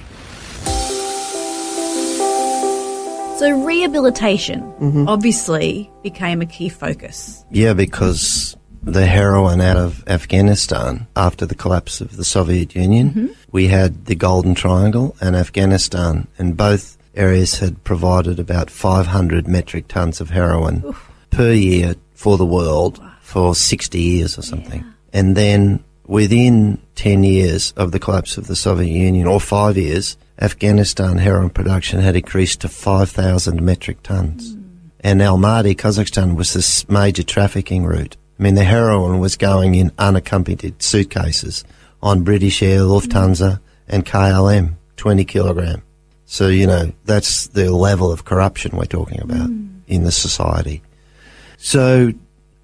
So 3.39 3.62
rehabilitation 3.65 4.62
mm-hmm. 4.62 5.09
obviously 5.09 5.89
became 6.03 6.43
a 6.43 6.47
key 6.47 6.69
focus. 6.69 7.45
Yeah, 7.49 7.75
because 7.75 8.57
the 8.83 9.07
heroin 9.07 9.61
out 9.61 9.77
of 9.77 10.03
Afghanistan 10.09 11.07
after 11.15 11.47
the 11.47 11.55
collapse 11.55 12.00
of 12.00 12.17
the 12.17 12.25
Soviet 12.25 12.75
Union, 12.75 13.11
mm-hmm. 13.11 13.27
we 13.53 13.69
had 13.69 14.07
the 14.07 14.17
Golden 14.17 14.57
Triangle 14.57 15.15
and 15.21 15.37
Afghanistan, 15.37 16.27
and 16.39 16.57
both 16.57 16.99
areas 17.15 17.61
had 17.61 17.85
provided 17.85 18.41
about 18.41 18.69
500 18.69 19.47
metric 19.47 19.87
tons 19.87 20.21
of 20.21 20.31
heroin 20.31 20.83
Oof. 20.85 21.09
per 21.31 21.53
year 21.53 21.95
for 22.15 22.37
the 22.37 22.45
world 22.45 22.99
wow. 22.99 23.12
for 23.21 23.55
60 23.55 23.97
years 23.97 24.37
or 24.37 24.43
something. 24.43 24.81
Yeah. 24.81 24.91
And 25.12 25.37
then 25.37 25.85
within 26.11 26.76
10 26.97 27.23
years 27.23 27.73
of 27.76 27.93
the 27.93 28.00
collapse 28.00 28.37
of 28.37 28.49
the 28.49 28.57
Soviet 28.57 28.93
Union, 28.93 29.29
or 29.29 29.40
five 29.40 29.76
years, 29.79 30.17
Afghanistan 30.40 31.19
heroin 31.19 31.50
production 31.50 32.00
had 32.00 32.17
increased 32.17 32.62
to 32.62 32.69
5,000 32.69 33.62
metric 33.62 34.02
tons. 34.02 34.52
Mm. 34.52 34.64
And 35.05 35.21
Almaty, 35.21 35.76
Kazakhstan, 35.76 36.35
was 36.35 36.52
this 36.52 36.88
major 36.88 37.23
trafficking 37.23 37.85
route. 37.85 38.17
I 38.40 38.43
mean, 38.43 38.57
the 38.57 38.64
heroin 38.64 39.21
was 39.21 39.37
going 39.37 39.76
in 39.76 39.93
unaccompanied 39.99 40.83
suitcases 40.83 41.62
on 42.02 42.25
British 42.25 42.61
Air, 42.61 42.81
Lufthansa, 42.81 43.52
mm. 43.52 43.61
and 43.87 44.05
KLM, 44.05 44.75
20 44.97 45.25
kilogram. 45.25 45.81
So, 46.25 46.49
you 46.49 46.67
know, 46.67 46.93
that's 47.05 47.47
the 47.49 47.71
level 47.71 48.11
of 48.11 48.25
corruption 48.25 48.76
we're 48.76 48.87
talking 48.87 49.21
about 49.21 49.49
mm. 49.49 49.71
in 49.87 50.02
the 50.02 50.12
society. 50.12 50.83
So 51.57 52.12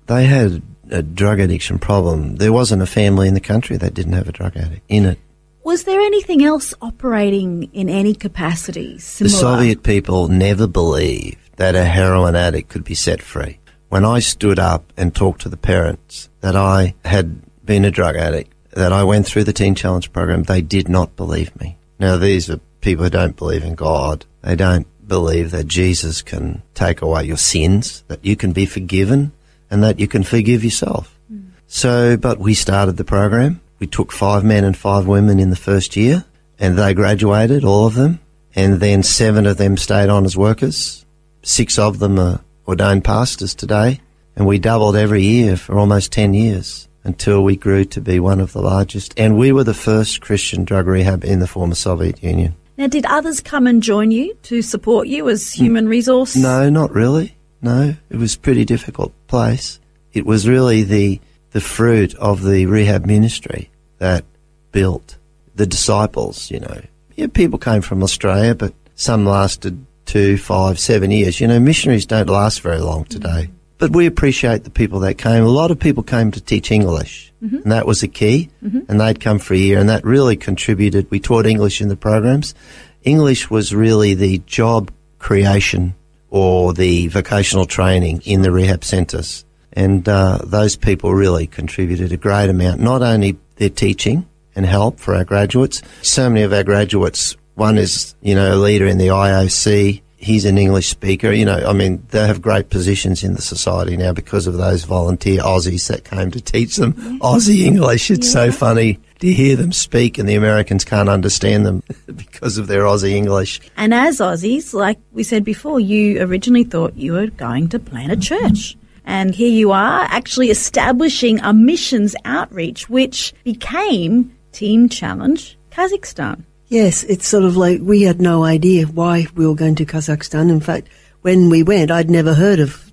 they 0.06 0.24
had 0.24 0.62
a 0.90 1.02
drug 1.02 1.40
addiction 1.40 1.78
problem. 1.78 2.36
There 2.36 2.52
wasn't 2.52 2.82
a 2.82 2.86
family 2.86 3.28
in 3.28 3.34
the 3.34 3.40
country 3.40 3.76
that 3.76 3.94
didn't 3.94 4.12
have 4.12 4.28
a 4.28 4.32
drug 4.32 4.56
addict 4.56 4.82
in 4.88 5.06
it. 5.06 5.18
Was 5.64 5.84
there 5.84 6.00
anything 6.00 6.44
else 6.44 6.74
operating 6.80 7.64
in 7.72 7.88
any 7.88 8.14
capacity 8.14 8.98
similar? 8.98 9.32
The 9.32 9.38
Soviet 9.38 9.82
people 9.82 10.28
never 10.28 10.66
believed 10.68 11.38
that 11.56 11.74
a 11.74 11.84
heroin 11.84 12.36
addict 12.36 12.68
could 12.68 12.84
be 12.84 12.94
set 12.94 13.20
free. 13.20 13.58
When 13.88 14.04
I 14.04 14.20
stood 14.20 14.58
up 14.58 14.92
and 14.96 15.14
talked 15.14 15.40
to 15.42 15.48
the 15.48 15.56
parents 15.56 16.28
that 16.40 16.54
I 16.54 16.94
had 17.04 17.40
been 17.64 17.84
a 17.84 17.90
drug 17.90 18.16
addict, 18.16 18.52
that 18.72 18.92
I 18.92 19.02
went 19.04 19.26
through 19.26 19.44
the 19.44 19.52
Teen 19.52 19.74
Challenge 19.74 20.12
program, 20.12 20.44
they 20.44 20.60
did 20.60 20.88
not 20.88 21.16
believe 21.16 21.58
me. 21.58 21.76
Now, 21.98 22.16
these 22.16 22.48
are 22.50 22.60
people 22.80 23.04
who 23.04 23.10
don't 23.10 23.36
believe 23.36 23.64
in 23.64 23.74
God. 23.74 24.24
They 24.42 24.54
don't 24.54 24.86
believe 25.08 25.50
that 25.50 25.66
Jesus 25.66 26.22
can 26.22 26.62
take 26.74 27.00
away 27.00 27.24
your 27.24 27.36
sins, 27.36 28.04
that 28.08 28.24
you 28.24 28.36
can 28.36 28.52
be 28.52 28.66
forgiven, 28.66 29.32
and 29.70 29.82
that 29.82 29.98
you 29.98 30.08
can 30.08 30.22
forgive 30.22 30.64
yourself. 30.64 31.18
Mm. 31.32 31.50
So, 31.66 32.16
but 32.16 32.38
we 32.38 32.54
started 32.54 32.96
the 32.96 33.04
program. 33.04 33.60
We 33.78 33.86
took 33.86 34.12
five 34.12 34.44
men 34.44 34.64
and 34.64 34.76
five 34.76 35.06
women 35.06 35.38
in 35.38 35.50
the 35.50 35.56
first 35.56 35.96
year, 35.96 36.24
and 36.58 36.78
they 36.78 36.94
graduated, 36.94 37.64
all 37.64 37.86
of 37.86 37.94
them. 37.94 38.20
And 38.54 38.80
then 38.80 39.02
seven 39.02 39.46
of 39.46 39.58
them 39.58 39.76
stayed 39.76 40.08
on 40.08 40.24
as 40.24 40.36
workers. 40.36 41.04
Six 41.42 41.78
of 41.78 41.98
them 41.98 42.18
are 42.18 42.40
ordained 42.66 43.04
pastors 43.04 43.54
today. 43.54 44.00
And 44.34 44.46
we 44.46 44.58
doubled 44.58 44.96
every 44.96 45.22
year 45.22 45.56
for 45.56 45.78
almost 45.78 46.12
10 46.12 46.34
years 46.34 46.88
until 47.04 47.44
we 47.44 47.56
grew 47.56 47.84
to 47.84 48.00
be 48.00 48.18
one 48.18 48.40
of 48.40 48.52
the 48.52 48.60
largest. 48.60 49.14
And 49.18 49.38
we 49.38 49.52
were 49.52 49.64
the 49.64 49.74
first 49.74 50.20
Christian 50.20 50.64
drug 50.64 50.86
rehab 50.86 51.24
in 51.24 51.38
the 51.38 51.46
former 51.46 51.74
Soviet 51.74 52.22
Union. 52.22 52.54
Now, 52.76 52.88
did 52.88 53.06
others 53.06 53.40
come 53.40 53.66
and 53.66 53.82
join 53.82 54.10
you 54.10 54.34
to 54.44 54.60
support 54.60 55.06
you 55.06 55.28
as 55.30 55.50
human 55.50 55.88
resource? 55.88 56.36
No, 56.36 56.68
not 56.68 56.94
really. 56.94 57.35
No, 57.62 57.96
it 58.10 58.16
was 58.16 58.34
a 58.34 58.38
pretty 58.38 58.64
difficult 58.64 59.12
place 59.26 59.80
it 60.16 60.24
was 60.24 60.48
really 60.48 60.82
the 60.82 61.20
the 61.50 61.60
fruit 61.60 62.14
of 62.16 62.42
the 62.42 62.66
rehab 62.66 63.06
ministry 63.06 63.70
that 63.98 64.24
built 64.72 65.18
the 65.54 65.66
disciples. 65.66 66.50
You 66.50 66.60
know, 66.60 66.80
yeah, 67.16 67.26
people 67.26 67.58
came 67.58 67.82
from 67.82 68.02
Australia, 68.02 68.54
but 68.54 68.72
some 68.94 69.26
lasted 69.26 69.84
two, 70.06 70.38
five, 70.38 70.78
seven 70.78 71.10
years. 71.10 71.38
You 71.40 71.46
know, 71.46 71.60
missionaries 71.60 72.06
don't 72.06 72.30
last 72.30 72.62
very 72.62 72.80
long 72.80 73.04
today. 73.04 73.44
Mm-hmm. 73.44 73.52
But 73.78 73.90
we 73.90 74.06
appreciate 74.06 74.64
the 74.64 74.70
people 74.70 75.00
that 75.00 75.18
came. 75.18 75.44
A 75.44 75.48
lot 75.48 75.70
of 75.70 75.78
people 75.78 76.02
came 76.02 76.30
to 76.30 76.40
teach 76.40 76.70
English, 76.70 77.30
mm-hmm. 77.42 77.56
and 77.56 77.72
that 77.72 77.86
was 77.86 78.00
the 78.00 78.08
key. 78.08 78.48
Mm-hmm. 78.64 78.90
And 78.90 78.98
they'd 78.98 79.20
come 79.20 79.38
for 79.38 79.52
a 79.52 79.58
year, 79.58 79.78
and 79.78 79.90
that 79.90 80.02
really 80.02 80.36
contributed. 80.36 81.10
We 81.10 81.20
taught 81.20 81.44
English 81.44 81.82
in 81.82 81.88
the 81.88 81.96
programs. 81.96 82.54
English 83.02 83.50
was 83.50 83.74
really 83.74 84.14
the 84.14 84.38
job 84.46 84.90
creation 85.18 85.94
or 86.30 86.72
the 86.72 87.08
vocational 87.08 87.66
training 87.66 88.22
in 88.24 88.42
the 88.42 88.50
rehab 88.50 88.84
centres. 88.84 89.44
And 89.72 90.08
uh, 90.08 90.38
those 90.42 90.74
people 90.76 91.14
really 91.14 91.46
contributed 91.46 92.12
a 92.12 92.16
great 92.16 92.48
amount, 92.48 92.80
not 92.80 93.02
only 93.02 93.36
their 93.56 93.70
teaching 93.70 94.26
and 94.54 94.64
help 94.64 94.98
for 94.98 95.14
our 95.14 95.24
graduates. 95.24 95.82
So 96.02 96.28
many 96.30 96.42
of 96.42 96.52
our 96.52 96.64
graduates, 96.64 97.36
one 97.54 97.76
is, 97.76 98.14
you 98.22 98.34
know, 98.34 98.54
a 98.54 98.56
leader 98.56 98.86
in 98.86 98.98
the 98.98 99.08
IOC. 99.08 100.02
He's 100.16 100.46
an 100.46 100.56
English 100.56 100.88
speaker. 100.88 101.30
You 101.30 101.44
know, 101.44 101.62
I 101.66 101.74
mean, 101.74 102.02
they 102.08 102.26
have 102.26 102.40
great 102.40 102.70
positions 102.70 103.22
in 103.22 103.34
the 103.34 103.42
society 103.42 103.98
now 103.98 104.12
because 104.12 104.46
of 104.46 104.54
those 104.54 104.84
volunteer 104.84 105.42
Aussies 105.42 105.88
that 105.88 106.04
came 106.04 106.30
to 106.30 106.40
teach 106.40 106.76
them 106.76 106.94
Aussie 107.20 107.64
English. 107.64 108.10
It's 108.10 108.32
so 108.32 108.50
funny 108.50 108.98
to 109.20 109.32
hear 109.32 109.56
them 109.56 109.72
speak 109.72 110.18
and 110.18 110.28
the 110.28 110.34
Americans 110.34 110.84
can't 110.84 111.08
understand 111.08 111.64
them 111.66 111.82
because 112.14 112.58
of 112.58 112.66
their 112.66 112.82
Aussie 112.82 113.12
English. 113.12 113.60
And 113.76 113.94
as 113.94 114.20
Aussies, 114.20 114.74
like 114.74 114.98
we 115.12 115.22
said 115.22 115.44
before, 115.44 115.80
you 115.80 116.22
originally 116.22 116.64
thought 116.64 116.96
you 116.96 117.12
were 117.12 117.28
going 117.28 117.68
to 117.70 117.78
plant 117.78 118.12
a 118.12 118.16
church. 118.16 118.76
And 119.04 119.34
here 119.34 119.50
you 119.50 119.70
are 119.70 120.02
actually 120.02 120.50
establishing 120.50 121.38
a 121.40 121.52
missions 121.52 122.16
outreach, 122.24 122.90
which 122.90 123.32
became 123.44 124.36
Teen 124.52 124.88
Challenge 124.88 125.56
Kazakhstan. 125.70 126.42
Yes, 126.68 127.04
it's 127.04 127.28
sort 127.28 127.44
of 127.44 127.56
like 127.56 127.80
we 127.80 128.02
had 128.02 128.20
no 128.20 128.42
idea 128.42 128.86
why 128.86 129.26
we 129.36 129.46
were 129.46 129.54
going 129.54 129.76
to 129.76 129.86
Kazakhstan. 129.86 130.50
In 130.50 130.60
fact, 130.60 130.88
when 131.22 131.50
we 131.50 131.62
went, 131.62 131.92
I'd 131.92 132.10
never 132.10 132.34
heard 132.34 132.58
of 132.58 132.90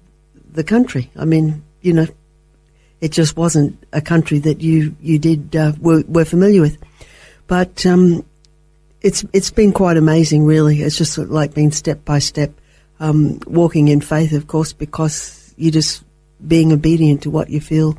the 0.52 0.64
country. 0.64 1.10
I 1.16 1.26
mean, 1.26 1.64
you 1.82 1.94
know, 1.94 2.08
it 3.04 3.12
just 3.12 3.36
wasn't 3.36 3.78
a 3.92 4.00
country 4.00 4.40
that 4.40 4.62
you 4.62 4.96
you 5.02 5.20
did 5.20 5.54
uh, 5.58 5.74
were, 5.82 6.06
were 6.08 6.24
familiar 6.24 6.62
with. 6.62 6.78
But 7.48 7.86
um, 7.86 8.24
it's 9.02 9.26
it's 9.34 9.52
been 9.52 9.74
quite 9.74 9.98
amazing, 9.98 10.46
really. 10.46 10.82
It's 10.82 10.98
just 10.98 11.12
sort 11.12 11.28
of 11.28 11.34
like 11.34 11.54
being 11.54 11.72
step 11.72 12.06
by 12.06 12.20
step, 12.20 12.52
um, 13.02 13.42
walking 13.46 13.90
in 13.90 14.00
faith, 14.00 14.32
of 14.32 14.48
course, 14.48 14.72
because 14.72 15.54
you're 15.58 15.74
just 15.74 16.06
being 16.48 16.72
obedient 16.72 17.24
to 17.24 17.30
what 17.30 17.50
you 17.50 17.60
feel, 17.60 17.98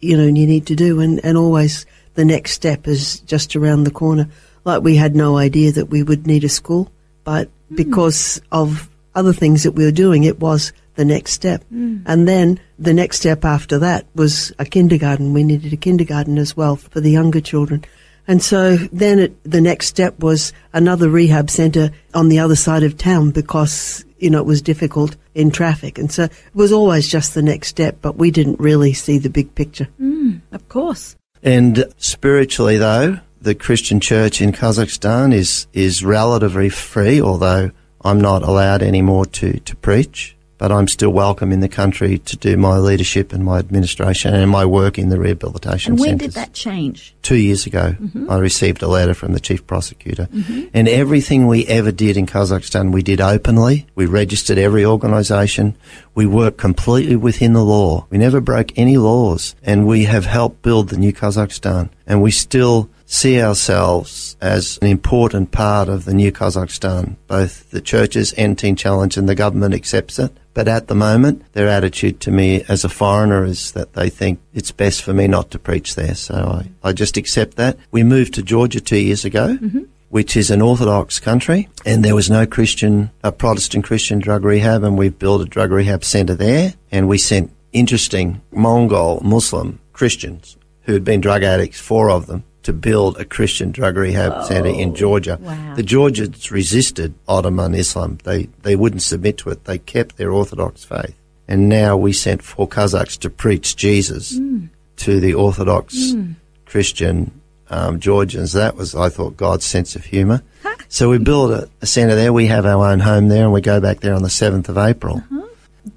you 0.00 0.18
know, 0.18 0.24
you 0.24 0.46
need 0.46 0.66
to 0.66 0.76
do, 0.76 1.00
and 1.00 1.18
and 1.24 1.38
always 1.38 1.86
the 2.12 2.26
next 2.26 2.52
step 2.52 2.86
is 2.86 3.20
just 3.20 3.56
around 3.56 3.84
the 3.84 3.90
corner. 3.90 4.28
Like 4.64 4.82
we 4.82 4.96
had 4.96 5.16
no 5.16 5.38
idea 5.38 5.72
that 5.72 5.88
we 5.88 6.02
would 6.02 6.26
need 6.26 6.44
a 6.44 6.50
school, 6.50 6.92
but 7.24 7.48
because 7.74 8.38
of 8.52 8.90
other 9.14 9.32
things 9.32 9.62
that 9.62 9.72
we 9.72 9.86
were 9.86 9.92
doing, 9.92 10.24
it 10.24 10.40
was 10.40 10.74
the 10.96 11.04
next 11.04 11.32
step. 11.32 11.62
Hmm. 11.68 11.98
And 12.06 12.26
then 12.26 12.60
the 12.78 12.92
next 12.92 13.18
step 13.18 13.44
after 13.44 13.78
that 13.78 14.06
was 14.14 14.52
a 14.58 14.64
kindergarten. 14.64 15.32
We 15.32 15.44
needed 15.44 15.72
a 15.72 15.76
kindergarten 15.76 16.38
as 16.38 16.56
well 16.56 16.76
for 16.76 17.00
the 17.00 17.10
younger 17.10 17.40
children. 17.40 17.84
And 18.28 18.42
so 18.42 18.76
then 18.76 19.18
it, 19.20 19.44
the 19.44 19.60
next 19.60 19.86
step 19.86 20.18
was 20.18 20.52
another 20.72 21.08
rehab 21.08 21.48
centre 21.48 21.92
on 22.12 22.28
the 22.28 22.40
other 22.40 22.56
side 22.56 22.82
of 22.82 22.98
town 22.98 23.30
because, 23.30 24.04
you 24.18 24.30
know, 24.30 24.40
it 24.40 24.46
was 24.46 24.62
difficult 24.62 25.16
in 25.34 25.50
traffic. 25.50 25.98
And 25.98 26.10
so 26.10 26.24
it 26.24 26.32
was 26.54 26.72
always 26.72 27.08
just 27.08 27.34
the 27.34 27.42
next 27.42 27.68
step, 27.68 27.98
but 28.02 28.16
we 28.16 28.30
didn't 28.30 28.58
really 28.58 28.92
see 28.92 29.18
the 29.18 29.30
big 29.30 29.54
picture. 29.54 29.88
Hmm. 29.98 30.38
Of 30.50 30.68
course. 30.68 31.16
And 31.42 31.84
spiritually, 31.98 32.78
though, 32.78 33.20
the 33.40 33.54
Christian 33.54 34.00
church 34.00 34.40
in 34.40 34.50
Kazakhstan 34.50 35.32
is, 35.32 35.68
is 35.72 36.02
relatively 36.04 36.68
free, 36.68 37.20
although 37.20 37.70
I'm 38.00 38.20
not 38.20 38.42
allowed 38.42 38.82
anymore 38.82 39.26
to, 39.26 39.60
to 39.60 39.76
preach. 39.76 40.35
But 40.58 40.72
I'm 40.72 40.88
still 40.88 41.10
welcome 41.10 41.52
in 41.52 41.60
the 41.60 41.68
country 41.68 42.18
to 42.18 42.36
do 42.36 42.56
my 42.56 42.78
leadership 42.78 43.32
and 43.32 43.44
my 43.44 43.58
administration 43.58 44.34
and 44.34 44.50
my 44.50 44.64
work 44.64 44.98
in 44.98 45.10
the 45.10 45.20
rehabilitation 45.20 45.92
And 45.92 46.00
when 46.00 46.10
centres. 46.10 46.28
did 46.28 46.34
that 46.34 46.52
change? 46.54 47.14
Two 47.22 47.36
years 47.36 47.66
ago, 47.66 47.94
mm-hmm. 48.00 48.30
I 48.30 48.38
received 48.38 48.82
a 48.82 48.88
letter 48.88 49.12
from 49.12 49.34
the 49.34 49.40
chief 49.40 49.66
prosecutor. 49.66 50.28
Mm-hmm. 50.32 50.68
And 50.72 50.88
everything 50.88 51.46
we 51.46 51.66
ever 51.66 51.92
did 51.92 52.16
in 52.16 52.26
Kazakhstan, 52.26 52.92
we 52.92 53.02
did 53.02 53.20
openly. 53.20 53.86
We 53.94 54.06
registered 54.06 54.56
every 54.56 54.84
organisation. 54.84 55.76
We 56.14 56.26
worked 56.26 56.58
completely 56.58 57.16
within 57.16 57.52
the 57.52 57.64
law. 57.64 58.06
We 58.08 58.16
never 58.16 58.40
broke 58.40 58.76
any 58.78 58.96
laws. 58.96 59.54
And 59.62 59.86
we 59.86 60.04
have 60.04 60.24
helped 60.24 60.62
build 60.62 60.88
the 60.88 60.96
new 60.96 61.12
Kazakhstan. 61.12 61.90
And 62.06 62.22
we 62.22 62.30
still 62.30 62.88
see 63.06 63.40
ourselves 63.40 64.36
as 64.40 64.78
an 64.82 64.88
important 64.88 65.52
part 65.52 65.88
of 65.88 66.04
the 66.04 66.14
new 66.14 66.32
Kazakhstan. 66.32 67.16
Both 67.26 67.70
the 67.70 67.80
churches 67.80 68.32
and 68.34 68.58
Teen 68.58 68.76
Challenge 68.76 69.16
and 69.16 69.28
the 69.28 69.34
government 69.34 69.74
accepts 69.74 70.18
it. 70.18 70.36
But 70.52 70.68
at 70.68 70.88
the 70.88 70.94
moment, 70.94 71.52
their 71.52 71.68
attitude 71.68 72.20
to 72.20 72.30
me 72.30 72.64
as 72.68 72.84
a 72.84 72.88
foreigner 72.88 73.44
is 73.44 73.72
that 73.72 73.92
they 73.92 74.10
think 74.10 74.40
it's 74.54 74.72
best 74.72 75.02
for 75.02 75.12
me 75.12 75.28
not 75.28 75.50
to 75.52 75.58
preach 75.58 75.94
there. 75.94 76.14
So 76.14 76.34
I, 76.34 76.88
I 76.88 76.92
just 76.92 77.16
accept 77.16 77.56
that. 77.56 77.78
We 77.90 78.02
moved 78.02 78.34
to 78.34 78.42
Georgia 78.42 78.80
two 78.80 78.98
years 78.98 79.24
ago. 79.24 79.56
Mm-hmm. 79.60 79.82
Which 80.08 80.36
is 80.36 80.52
an 80.52 80.62
Orthodox 80.62 81.18
country, 81.18 81.68
and 81.84 82.04
there 82.04 82.14
was 82.14 82.30
no 82.30 82.46
Christian, 82.46 83.10
a 83.24 83.32
Protestant 83.32 83.84
Christian 83.84 84.20
drug 84.20 84.44
rehab, 84.44 84.84
and 84.84 84.96
we've 84.96 85.18
built 85.18 85.42
a 85.42 85.46
drug 85.46 85.72
rehab 85.72 86.04
centre 86.04 86.36
there, 86.36 86.74
and 86.92 87.08
we 87.08 87.18
sent 87.18 87.50
interesting 87.72 88.40
Mongol 88.52 89.20
Muslim 89.24 89.80
Christians 89.92 90.56
who 90.82 90.92
had 90.92 91.04
been 91.04 91.20
drug 91.20 91.42
addicts, 91.42 91.80
four 91.80 92.08
of 92.08 92.26
them, 92.28 92.44
to 92.66 92.72
build 92.72 93.16
a 93.16 93.24
Christian 93.24 93.70
drug 93.70 93.96
rehab 93.96 94.44
centre 94.44 94.68
in 94.68 94.90
oh, 94.90 94.92
Georgia. 94.92 95.38
wow. 95.40 95.74
The 95.76 95.84
Georgians 95.84 96.50
resisted 96.50 97.14
Ottoman 97.28 97.76
Islam. 97.76 98.18
They, 98.24 98.48
they 98.62 98.74
wouldn't 98.74 99.02
submit 99.02 99.38
to 99.38 99.50
it. 99.50 99.66
They 99.66 99.78
kept 99.78 100.16
their 100.16 100.32
Orthodox 100.32 100.82
faith. 100.82 101.14
And 101.46 101.68
now 101.68 101.96
we 101.96 102.12
sent 102.12 102.42
four 102.42 102.68
Kazakhs 102.68 103.16
to 103.20 103.30
preach 103.30 103.76
Jesus 103.76 104.36
hmm. 104.36 104.66
to 104.96 105.20
the 105.20 105.34
Orthodox 105.34 106.10
hmm. 106.10 106.32
Christian 106.64 107.40
um, 107.70 108.00
Georgians. 108.00 108.52
That 108.54 108.74
was, 108.74 108.96
I 108.96 109.10
thought, 109.10 109.36
God's 109.36 109.64
sense 109.64 109.94
of 109.94 110.04
humour. 110.04 110.42
so 110.88 111.08
we 111.08 111.18
built 111.18 111.52
a, 111.52 111.70
a 111.82 111.86
centre 111.86 112.16
there. 112.16 112.32
We 112.32 112.48
have 112.48 112.66
our 112.66 112.90
own 112.90 112.98
home 112.98 113.28
there, 113.28 113.44
and 113.44 113.52
we 113.52 113.60
go 113.60 113.80
back 113.80 114.00
there 114.00 114.14
on 114.14 114.22
the 114.22 114.28
7th 114.28 114.68
of 114.68 114.76
April. 114.76 115.18
Uh-huh. 115.18 115.46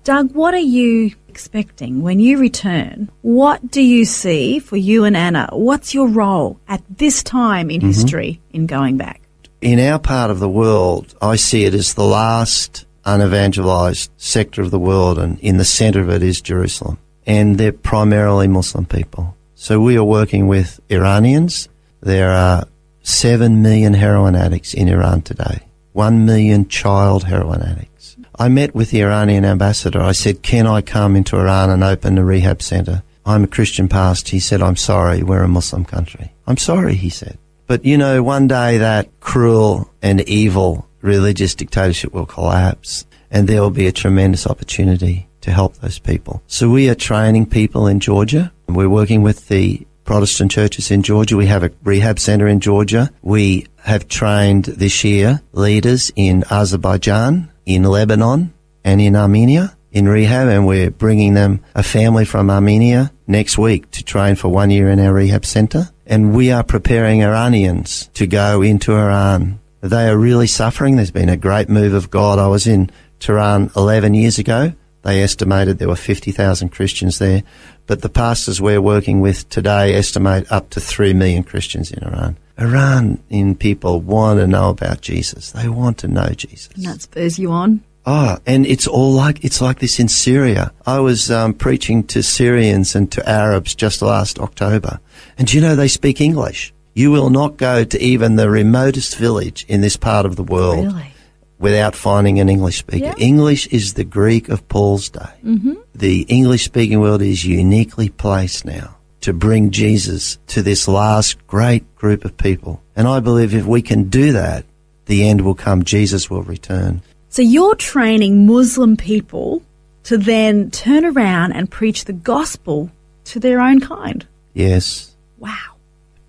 Doug, 0.03 0.35
what 0.35 0.53
are 0.53 0.59
you 0.59 1.15
expecting 1.39 2.01
when 2.01 2.19
you 2.19 2.37
return? 2.37 3.09
What 3.21 3.71
do 3.71 3.81
you 3.81 4.05
see 4.05 4.59
for 4.59 4.77
you 4.77 5.05
and 5.05 5.15
Anna? 5.15 5.47
What's 5.53 5.93
your 5.93 6.07
role 6.07 6.59
at 6.67 6.83
this 6.89 7.23
time 7.23 7.69
in 7.69 7.79
mm-hmm. 7.79 7.87
history 7.87 8.41
in 8.51 8.67
going 8.67 8.97
back? 8.97 9.21
in 9.61 9.79
our 9.79 9.99
part 9.99 10.31
of 10.31 10.39
the 10.39 10.49
world, 10.49 11.15
I 11.21 11.35
see 11.35 11.65
it 11.65 11.73
as 11.73 11.93
the 11.93 12.03
last 12.03 12.85
unevangelized 13.05 14.09
sector 14.17 14.61
of 14.61 14.71
the 14.71 14.79
world, 14.79 15.19
and 15.19 15.39
in 15.39 15.57
the 15.57 15.65
center 15.65 16.01
of 16.01 16.09
it 16.09 16.23
is 16.23 16.41
Jerusalem. 16.41 16.97
And 17.25 17.57
they're 17.57 17.71
primarily 17.71 18.47
Muslim 18.47 18.85
people. 18.85 19.35
So 19.55 19.79
we 19.79 19.97
are 19.97 20.03
working 20.03 20.47
with 20.47 20.79
Iranians. 20.89 21.67
There 22.01 22.31
are 22.31 22.65
7 23.03 23.61
million 23.61 23.93
heroin 23.93 24.35
addicts 24.35 24.73
in 24.73 24.87
Iran 24.87 25.21
today, 25.21 25.59
1 25.93 26.25
million 26.25 26.67
child 26.67 27.25
heroin 27.25 27.61
addicts. 27.61 28.15
I 28.41 28.47
met 28.47 28.73
with 28.73 28.91
the 28.91 29.03
Iranian 29.03 29.43
ambassador. 29.43 29.99
I 29.99 30.13
said, 30.13 30.43
Can 30.43 30.65
I 30.65 30.81
come 30.81 31.17
into 31.17 31.35
Iran 31.35 31.69
and 31.69 31.83
open 31.83 32.17
a 32.17 32.23
rehab 32.23 32.61
center? 32.61 33.03
I'm 33.25 33.43
a 33.43 33.47
Christian 33.47 33.89
past. 33.89 34.29
He 34.29 34.39
said, 34.39 34.61
I'm 34.61 34.77
sorry, 34.77 35.23
we're 35.23 35.43
a 35.43 35.47
Muslim 35.49 35.83
country. 35.83 36.31
I'm 36.47 36.55
sorry, 36.55 36.95
he 36.95 37.09
said. 37.09 37.37
But 37.67 37.83
you 37.83 37.97
know, 37.97 38.23
one 38.23 38.47
day 38.47 38.77
that 38.77 39.19
cruel 39.19 39.91
and 40.01 40.21
evil 40.21 40.87
religious 41.01 41.53
dictatorship 41.53 42.13
will 42.13 42.25
collapse 42.25 43.05
and 43.29 43.47
there 43.47 43.61
will 43.61 43.71
be 43.71 43.87
a 43.87 43.91
tremendous 43.91 44.47
opportunity 44.47 45.27
to 45.41 45.51
help 45.51 45.75
those 45.75 45.99
people. 45.99 46.41
So 46.47 46.69
we 46.69 46.89
are 46.89 46.95
training 46.95 47.47
people 47.47 47.87
in 47.87 47.99
Georgia. 47.99 48.53
We're 48.67 48.89
working 48.89 49.21
with 49.21 49.49
the 49.49 49.85
Protestant 50.05 50.49
churches 50.49 50.89
in 50.89 51.03
Georgia. 51.03 51.37
We 51.37 51.45
have 51.47 51.63
a 51.63 51.71
rehab 51.83 52.19
center 52.19 52.47
in 52.47 52.61
Georgia. 52.61 53.11
We 53.21 53.67
have 53.83 54.07
trained 54.07 54.65
this 54.65 55.03
year 55.03 55.41
leaders 55.51 56.11
in 56.15 56.45
Azerbaijan, 56.49 57.51
in 57.69 57.83
Lebanon, 57.83 58.53
and 58.83 58.99
in 58.99 59.15
Armenia 59.15 59.77
in 59.91 60.07
rehab, 60.07 60.47
and 60.47 60.67
we're 60.67 60.91
bringing 60.91 61.33
them 61.33 61.63
a 61.73 61.83
family 61.83 62.25
from 62.25 62.49
Armenia 62.49 63.11
next 63.27 63.57
week 63.57 63.89
to 63.91 64.03
train 64.03 64.35
for 64.35 64.49
one 64.49 64.69
year 64.69 64.89
in 64.89 64.99
our 64.99 65.13
rehab 65.13 65.45
center. 65.45 65.89
And 66.05 66.35
we 66.35 66.51
are 66.51 66.63
preparing 66.63 67.23
Iranians 67.23 68.09
to 68.15 68.27
go 68.27 68.61
into 68.61 68.93
Iran. 68.93 69.59
They 69.81 70.09
are 70.09 70.17
really 70.17 70.47
suffering. 70.47 70.95
There's 70.95 71.11
been 71.11 71.29
a 71.29 71.37
great 71.37 71.69
move 71.69 71.93
of 71.93 72.09
God. 72.09 72.39
I 72.39 72.47
was 72.47 72.67
in 72.67 72.89
Tehran 73.19 73.71
11 73.75 74.13
years 74.13 74.37
ago. 74.37 74.73
They 75.03 75.21
estimated 75.23 75.79
there 75.79 75.87
were 75.87 75.95
50,000 75.95 76.69
Christians 76.69 77.19
there. 77.19 77.43
But 77.87 78.01
the 78.01 78.09
pastors 78.09 78.61
we're 78.61 78.81
working 78.81 79.21
with 79.21 79.47
today 79.49 79.95
estimate 79.95 80.51
up 80.51 80.69
to 80.71 80.79
3 80.79 81.13
million 81.13 81.43
Christians 81.43 81.91
in 81.91 82.03
Iran. 82.03 82.37
Iranian 82.59 83.55
people 83.55 84.01
want 84.01 84.39
to 84.39 84.47
know 84.47 84.69
about 84.69 85.01
Jesus. 85.01 85.51
They 85.51 85.69
want 85.69 85.97
to 85.99 86.07
know 86.07 86.29
Jesus. 86.29 86.69
And 86.75 86.85
that 86.85 87.01
spurs 87.01 87.39
you 87.39 87.51
on. 87.51 87.81
Oh, 88.05 88.37
and 88.45 88.65
it's 88.65 88.87
all 88.87 89.11
like 89.11 89.43
it's 89.43 89.61
like 89.61 89.79
this 89.79 89.99
in 89.99 90.07
Syria. 90.07 90.71
I 90.85 90.99
was 90.99 91.29
um, 91.29 91.53
preaching 91.53 92.03
to 92.07 92.23
Syrians 92.23 92.95
and 92.95 93.11
to 93.11 93.27
Arabs 93.29 93.75
just 93.75 94.01
last 94.01 94.39
October, 94.39 94.99
and 95.37 95.47
do 95.47 95.55
you 95.55 95.61
know 95.61 95.75
they 95.75 95.89
speak 95.89 96.19
English? 96.21 96.73
You 96.93 97.11
will 97.11 97.29
not 97.29 97.57
go 97.57 97.83
to 97.83 98.01
even 98.01 98.35
the 98.35 98.49
remotest 98.49 99.15
village 99.15 99.65
in 99.67 99.81
this 99.81 99.95
part 99.95 100.25
of 100.25 100.37
the 100.37 100.43
world 100.43 100.85
Really? 100.85 101.13
Without 101.59 101.93
finding 101.95 102.39
an 102.39 102.49
English 102.49 102.79
speaker. 102.79 103.05
Yeah. 103.05 103.15
English 103.17 103.67
is 103.67 103.93
the 103.93 104.03
Greek 104.03 104.49
of 104.49 104.67
Paul's 104.69 105.09
day. 105.09 105.29
Mm-hmm. 105.43 105.73
The 105.93 106.21
English 106.23 106.63
speaking 106.65 106.99
world 107.01 107.21
is 107.21 107.45
uniquely 107.45 108.09
placed 108.09 108.65
now 108.65 108.95
to 109.21 109.33
bring 109.33 109.69
Jesus 109.71 110.37
to 110.47 110.61
this 110.61 110.87
last 110.87 111.45
great 111.47 111.83
group 111.95 112.23
of 112.25 112.37
people. 112.37 112.81
And 112.95 113.07
I 113.07 113.19
believe 113.19 113.53
if 113.53 113.65
we 113.65 113.81
can 113.81 114.05
do 114.09 114.31
that, 114.31 114.65
the 115.05 115.27
end 115.27 115.41
will 115.41 115.55
come. 115.55 115.83
Jesus 115.83 116.29
will 116.29 116.43
return. 116.43 117.01
So 117.27 117.41
you're 117.41 117.75
training 117.75 118.45
Muslim 118.47 118.95
people 118.95 119.61
to 120.03 120.17
then 120.17 120.71
turn 120.71 121.03
around 121.03 121.51
and 121.51 121.69
preach 121.69 122.05
the 122.05 122.13
gospel 122.13 122.89
to 123.25 123.39
their 123.39 123.59
own 123.59 123.81
kind. 123.81 124.25
Yes, 124.53 125.13
Wow. 125.37 125.75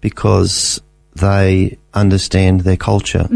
because 0.00 0.80
they 1.14 1.78
understand 1.94 2.60
their 2.62 2.76
culture. 2.76 3.28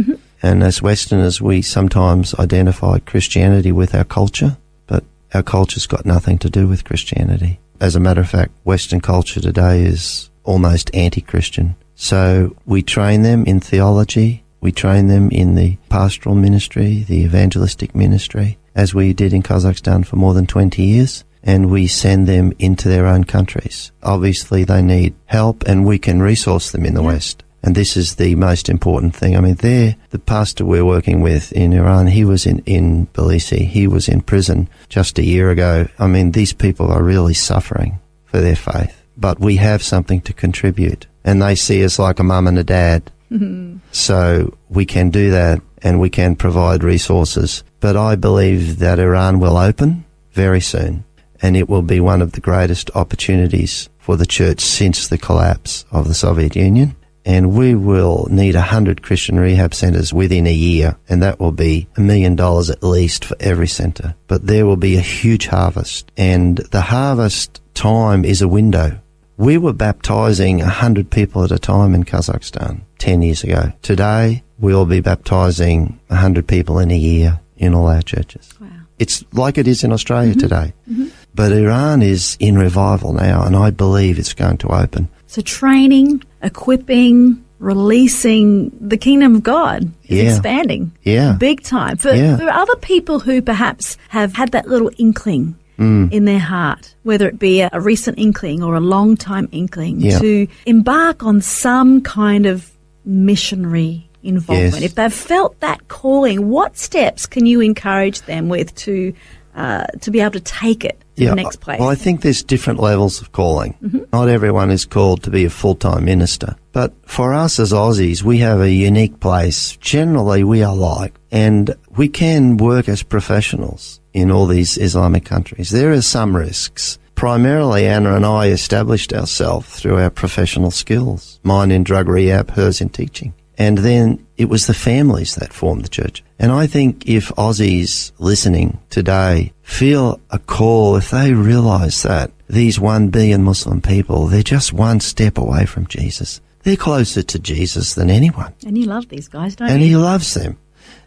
And 0.45 0.63
as 0.63 0.83
Westerners, 0.83 1.41
we 1.41 1.63
sometimes 1.63 2.35
identify 2.35 2.99
Christianity 2.99 3.73
with 3.73 3.95
our 3.95 4.05
culture, 4.05 4.59
but 4.87 5.03
our 5.33 5.43
culture's 5.43 5.87
got 5.87 6.05
nothing 6.05 6.37
to 6.41 6.51
do 6.51 6.69
with 6.69 6.85
Christianity. 6.85 7.61
As 7.81 7.97
a 7.97 8.01
matter 8.01 8.21
of 8.21 8.29
fact, 8.29 8.53
Western 8.63 9.01
culture 9.01 9.41
today 9.41 9.85
is 9.85 10.29
almost 10.43 10.95
anti-Christian. 10.95 11.77
So 11.95 12.55
we 12.67 12.83
train 12.83 13.23
them 13.23 13.47
in 13.47 13.59
theology, 13.59 14.45
we 14.61 14.71
train 14.71 15.07
them 15.07 15.31
in 15.31 15.55
the 15.55 15.79
pastoral 15.89 16.35
ministry, 16.35 17.07
the 17.09 17.23
evangelistic 17.23 17.95
ministry, 17.95 18.59
as 18.75 18.93
we 18.93 19.15
did 19.15 19.33
in 19.33 19.43
Kazakhstan 19.43 20.05
for 20.05 20.17
more 20.17 20.35
than 20.35 20.47
20 20.47 20.83
years 20.83 21.25
and 21.45 21.71
we 21.71 21.87
send 21.87 22.27
them 22.27 22.53
into 22.59 22.89
their 22.89 23.07
own 23.07 23.25
countries. 23.25 23.93
Obviously, 24.03 24.65
they 24.65 24.81
need 24.81 25.15
help, 25.27 25.63
and 25.67 25.85
we 25.85 25.99
can 25.99 26.23
resource 26.23 26.71
them 26.71 26.87
in 26.87 26.95
the 26.95 27.03
West. 27.03 27.44
And 27.65 27.75
this 27.75 27.97
is 27.97 28.17
the 28.17 28.35
most 28.35 28.69
important 28.69 29.17
thing. 29.17 29.37
I 29.37 29.41
mean, 29.41 29.55
there, 29.55 29.97
the 30.11 30.19
pastor 30.19 30.67
we're 30.67 30.85
working 30.85 31.23
with 31.23 31.51
in 31.53 31.73
Iran, 31.73 32.07
he 32.07 32.23
was 32.23 32.45
in, 32.45 32.59
in 32.67 33.07
Tbilisi. 33.15 33.67
He 33.67 33.89
was 33.89 34.07
in 34.07 34.21
prison 34.21 34.69
just 34.91 35.19
a 35.19 35.25
year 35.25 35.51
ago. 35.51 35.89
I 35.99 36.07
mean, 36.07 36.33
these 36.33 36.53
people 36.53 36.93
are 36.93 37.03
really 37.03 37.33
suffering 37.33 37.99
for 38.27 38.43
their 38.43 38.55
faith. 38.55 39.03
But 39.17 39.41
we 39.41 39.57
have 39.57 39.83
something 39.83 40.21
to 40.23 40.35
contribute. 40.35 41.07
And 41.25 41.41
they 41.41 41.55
see 41.55 41.83
us 41.87 41.99
like 41.99 42.19
a 42.19 42.23
mum 42.23 42.47
and 42.49 42.59
a 42.59 42.65
dad. 42.65 43.11
Mm-hmm. 43.33 43.79
So 43.93 44.55
we 44.69 44.85
can 44.85 45.09
do 45.09 45.31
that 45.31 45.63
and 45.83 45.99
we 45.99 46.11
can 46.11 46.37
provide 46.37 46.85
resources. 46.85 47.65
But 47.81 47.97
I 47.97 48.15
believe 48.17 48.79
that 48.81 48.99
Iran 48.99 49.41
will 49.41 49.57
open 49.57 50.05
very 50.33 50.61
soon 50.61 51.05
and 51.41 51.57
it 51.57 51.71
will 51.71 51.83
be 51.83 51.99
one 51.99 52.21
of 52.21 52.33
the 52.33 52.43
greatest 52.43 52.91
opportunities 52.95 53.89
for 53.99 54.19
the 54.19 54.27
church 54.27 54.61
since 54.61 55.09
the 55.09 55.17
collapse 55.17 55.87
of 55.91 56.09
the 56.09 56.15
Soviet 56.15 56.57
Union. 56.57 56.95
And 57.27 57.57
we 57.57 57.75
will 57.75 58.29
need 58.31 58.55
a 58.55 58.61
hundred 58.61 59.03
Christian 59.03 59.41
rehab 59.41 59.75
centers 59.75 60.13
within 60.13 60.47
a 60.47 60.53
year, 60.53 60.97
and 61.09 61.23
that 61.23 61.41
will 61.41 61.53
be 61.53 61.89
a 61.97 62.01
million 62.01 62.37
dollars 62.37 62.69
at 62.69 62.83
least 62.83 63.25
for 63.25 63.37
every 63.41 63.69
center. 63.69 64.15
But 64.27 64.47
there 64.47 64.67
will 64.67 64.77
be 64.77 64.97
a 64.97 65.01
huge 65.01 65.47
harvest, 65.47 66.13
and 66.17 66.59
the 66.59 66.83
harvest 66.83 67.63
time 67.73 68.25
is 68.25 68.43
a 68.43 68.49
window. 68.49 69.01
We 69.37 69.57
were 69.57 69.73
baptizing 69.73 70.61
a 70.61 70.69
hundred 70.69 71.11
people 71.11 71.45
at 71.45 71.51
a 71.51 71.59
time 71.59 71.95
in 71.95 72.05
Kazakhstan 72.05 72.83
ten 72.99 73.23
years 73.23 73.43
ago. 73.43 73.73
Today, 73.81 74.43
we'll 74.59 74.87
be 74.87 75.01
baptizing 75.01 75.99
a 76.11 76.17
hundred 76.17 76.47
people 76.47 76.79
in 76.79 76.91
a 76.91 76.97
year 76.97 77.41
in 77.57 77.75
all 77.75 77.89
our 77.89 78.03
churches. 78.03 78.53
Wow. 78.61 78.69
It's 78.99 79.25
like 79.33 79.59
it 79.59 79.67
is 79.67 79.83
in 79.83 79.93
Australia 79.93 80.33
mm-hmm. 80.33 80.41
today. 80.41 80.73
Mm-hmm. 80.89 81.09
But 81.35 81.53
Iran 81.53 82.03
is 82.03 82.37
in 82.39 82.57
revival 82.57 83.13
now, 83.13 83.45
and 83.45 83.57
I 83.57 83.71
believe 83.71 84.19
it's 84.19 84.35
going 84.35 84.59
to 84.59 84.69
open. 84.69 85.09
So 85.35 85.43
training, 85.43 86.23
equipping, 86.43 87.43
releasing 87.59 88.71
the 88.81 88.97
kingdom 88.97 89.35
of 89.35 89.43
God 89.43 89.91
is 90.07 90.19
Yeah. 90.23 90.31
expanding. 90.31 90.93
Yeah. 91.03 91.33
Big 91.41 91.63
time. 91.65 91.97
For, 91.97 92.15
Yeah. 92.15 92.37
for 92.37 92.49
other 92.49 92.77
people 92.77 93.19
who 93.19 93.43
perhaps 93.43 93.99
have 94.11 94.35
had 94.35 94.53
that 94.53 94.69
little 94.69 94.93
inkling 94.97 95.57
Mm. 95.77 96.13
in 96.13 96.25
their 96.25 96.39
heart, 96.39 96.95
whether 97.03 97.27
it 97.29 97.41
be 97.41 97.61
a, 97.63 97.69
a 97.73 97.81
recent 97.81 98.17
inkling 98.17 98.63
or 98.63 98.77
a 98.77 98.81
long 98.81 99.17
time 99.17 99.49
inkling, 99.51 100.01
Yeah. 100.01 100.21
to 100.21 100.47
embark 100.67 101.25
on 101.25 101.41
some 101.41 102.01
kind 102.01 102.47
of 102.47 102.71
missionary 103.05 104.09
involvement. 104.23 104.75
Yes. 104.83 104.83
If 104.85 104.95
they've 104.95 105.13
felt 105.13 105.59
that 105.61 105.89
calling, 105.89 106.49
what 106.49 106.79
steps 106.79 107.27
can 107.27 107.45
you 107.45 107.61
encourage 107.61 108.23
them 108.23 108.49
with 108.49 108.73
to 108.87 109.13
uh, 109.57 109.85
to 110.01 110.11
be 110.11 110.21
able 110.21 110.33
to 110.33 110.41
take 110.41 110.85
it 110.85 110.99
the 111.15 111.35
next 111.35 111.61
place? 111.61 111.81
Well, 111.81 111.89
I 111.89 111.95
think 111.95 112.23
there's 112.23 112.43
different 112.43 112.81
levels 112.81 113.21
of 113.21 113.33
calling. 113.33 113.75
Mm-hmm. 113.83 114.05
Not 114.13 114.29
everyone 114.29 114.71
is 114.71 114.85
called 114.85 115.23
to 115.25 115.31
be 115.31 115.45
a 115.45 115.51
full-time 115.51 116.05
minister. 116.05 116.57
But 116.73 116.93
for 117.09 117.33
us 117.33 117.59
as 117.59 117.73
Aussies, 117.73 118.23
we 118.23 118.39
have 118.39 118.61
a 118.61 118.71
unique 118.71 119.21
place. 119.21 119.77
Generally, 119.77 120.45
we 120.45 120.63
are 120.63 120.75
like, 120.75 121.15
and 121.31 121.75
we 121.97 122.09
can 122.09 122.57
work 122.57 122.89
as 122.89 123.03
professionals 123.03 124.01
in 124.13 124.31
all 124.31 124.47
these 124.47 124.77
Islamic 124.77 125.25
countries. 125.25 125.71
There 125.71 125.93
are 125.93 126.03
some 126.03 126.37
risks. 126.37 126.99
Primarily, 127.15 127.87
Anna 127.87 128.17
and 128.17 128.27
I 128.27 128.49
established 128.49 129.13
ourselves 129.13 129.69
through 129.69 129.99
our 129.99 130.11
professional 130.11 130.73
skills. 130.73 131.39
Mine 131.45 131.71
in 131.71 131.85
drug 131.85 132.09
rehab, 132.09 132.51
hers 132.51 132.81
in 132.81 132.89
teaching. 132.89 133.35
And 133.57 133.79
then 133.79 134.27
it 134.37 134.47
was 134.47 134.67
the 134.67 134.75
families 134.75 135.37
that 135.37 135.53
formed 135.53 135.85
the 135.85 135.89
church. 135.89 136.24
And 136.39 136.51
I 136.53 136.67
think 136.67 137.07
if 137.07 137.29
Aussies 137.31 138.13
listening 138.19 138.81
today 138.91 139.53
feel 139.63 140.21
a 140.31 140.39
call, 140.39 140.97
if 140.97 141.11
they 141.11 141.33
realize 141.33 142.03
that 142.03 142.33
these 142.49 142.79
one 142.79 143.09
billion 143.09 143.43
Muslim 143.43 143.81
people, 143.81 144.27
they're 144.27 144.43
just 144.43 144.73
one 144.73 145.01
step 145.01 145.39
away 145.39 145.65
from 145.65 145.87
Jesus. 145.87 146.41
They're 146.63 146.77
closer 146.77 147.23
to 147.23 147.39
Jesus 147.39 147.95
than 147.95 148.11
anyone. 148.11 148.53
and 148.67 148.77
you 148.77 148.87
love 148.87 149.09
these 149.09 149.29
guys, 149.29 149.55
don't 149.55 149.69
And 149.69 149.81
you? 149.81 149.87
And 149.87 149.91
he 149.91 149.97
loves 149.97 150.35
them. 150.35 150.59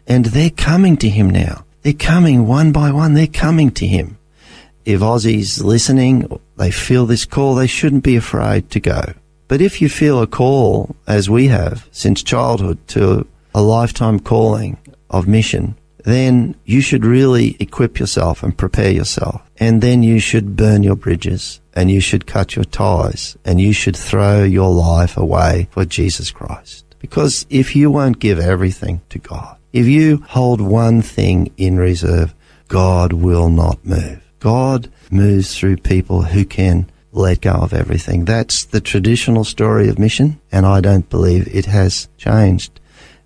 And 0.06 0.26
they're 0.26 0.50
coming 0.50 0.96
to 0.98 1.08
him 1.08 1.30
now. 1.30 1.64
They're 1.82 1.92
coming 1.92 2.46
one 2.46 2.72
by 2.72 2.90
one. 2.90 3.14
They're 3.14 3.26
coming 3.26 3.70
to 3.72 3.86
him. 3.86 4.18
If 4.84 5.00
Aussies 5.00 5.62
listening, 5.62 6.40
they 6.56 6.70
feel 6.70 7.04
this 7.06 7.24
call, 7.26 7.54
they 7.54 7.66
shouldn't 7.66 8.04
be 8.04 8.16
afraid 8.16 8.70
to 8.70 8.80
go. 8.80 9.12
But 9.48 9.60
if 9.60 9.82
you 9.82 9.88
feel 9.88 10.22
a 10.22 10.26
call, 10.26 10.96
as 11.06 11.28
we 11.28 11.48
have 11.48 11.86
since 11.90 12.22
childhood, 12.22 12.78
to 12.88 13.26
a 13.54 13.62
lifetime 13.62 14.20
calling 14.20 14.78
of 15.10 15.28
mission, 15.28 15.76
then 16.04 16.54
you 16.64 16.80
should 16.80 17.04
really 17.04 17.56
equip 17.60 17.98
yourself 17.98 18.42
and 18.42 18.56
prepare 18.56 18.90
yourself. 18.90 19.42
And 19.58 19.82
then 19.82 20.02
you 20.02 20.20
should 20.20 20.56
burn 20.56 20.82
your 20.82 20.96
bridges 20.96 21.60
and 21.74 21.90
you 21.90 22.00
should 22.00 22.26
cut 22.26 22.56
your 22.56 22.64
ties 22.64 23.36
and 23.44 23.60
you 23.60 23.72
should 23.72 23.96
throw 23.96 24.44
your 24.44 24.70
life 24.72 25.16
away 25.16 25.68
for 25.70 25.84
Jesus 25.84 26.30
Christ. 26.30 26.84
Because 26.98 27.46
if 27.50 27.76
you 27.76 27.90
won't 27.90 28.18
give 28.18 28.38
everything 28.38 29.00
to 29.10 29.18
God, 29.18 29.58
if 29.72 29.86
you 29.86 30.24
hold 30.28 30.60
one 30.60 31.02
thing 31.02 31.52
in 31.56 31.76
reserve, 31.76 32.34
God 32.68 33.12
will 33.12 33.48
not 33.48 33.84
move. 33.84 34.22
God 34.40 34.90
moves 35.10 35.56
through 35.56 35.78
people 35.78 36.22
who 36.22 36.44
can 36.44 36.90
let 37.12 37.40
go 37.40 37.52
of 37.52 37.72
everything. 37.72 38.24
That's 38.24 38.64
the 38.64 38.80
traditional 38.80 39.44
story 39.44 39.88
of 39.88 39.98
mission, 39.98 40.40
and 40.52 40.66
I 40.66 40.80
don't 40.80 41.08
believe 41.08 41.48
it 41.54 41.66
has 41.66 42.08
changed. 42.16 42.77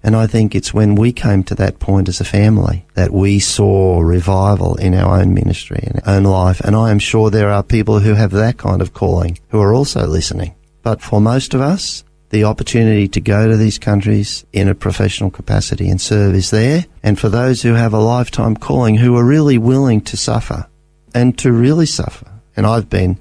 And 0.03 0.17
I 0.17 0.27
think 0.27 0.55
it's 0.55 0.75
when 0.75 0.95
we 0.97 1.13
came 1.13 1.45
to 1.45 1.55
that 1.57 1.79
point 1.79 2.09
as 2.09 2.21
a 2.21 2.25
family 2.25 2.85
that 2.95 3.13
we 3.13 3.39
saw 3.39 4.01
revival 4.01 4.75
in 4.77 4.95
our 4.95 5.21
own 5.21 5.33
ministry 5.33 5.85
and 5.87 6.01
our 6.05 6.17
own 6.17 6.25
life. 6.25 6.61
And 6.61 6.75
I 6.75 6.91
am 6.91 6.99
sure 6.99 7.31
there 7.31 7.51
are 7.51 7.63
people 7.63 8.01
who 8.01 8.15
have 8.15 8.33
that 8.33 8.59
kind 8.59 8.83
of 8.83 8.93
calling 8.93 9.39
who 9.49 9.61
are 9.61 9.75
also 9.75 10.07
listening. 10.07 10.55
But 10.83 11.01
for 11.01 11.21
most 11.21 11.55
of 11.55 11.61
us, 11.61 12.03
the 12.31 12.45
opportunity 12.45 13.09
to 13.09 13.21
go 13.21 13.47
to 13.47 13.57
these 13.57 13.79
countries 13.79 14.45
in 14.53 14.67
a 14.67 14.75
professional 14.75 15.31
capacity 15.31 15.89
and 15.89 16.01
serve 16.01 16.35
is 16.35 16.51
there. 16.51 16.87
And 17.03 17.19
for 17.19 17.29
those 17.29 17.63
who 17.63 17.75
have 17.75 17.93
a 17.93 18.01
lifetime 18.01 18.57
calling 18.57 18.97
who 18.97 19.17
are 19.17 19.25
really 19.25 19.59
willing 19.59 20.01
to 20.03 20.17
suffer 20.17 20.67
and 21.15 21.39
to 21.39 21.53
really 21.53 21.87
suffer. 21.87 22.27
And 22.57 22.67
I've 22.67 22.91
been 22.91 23.19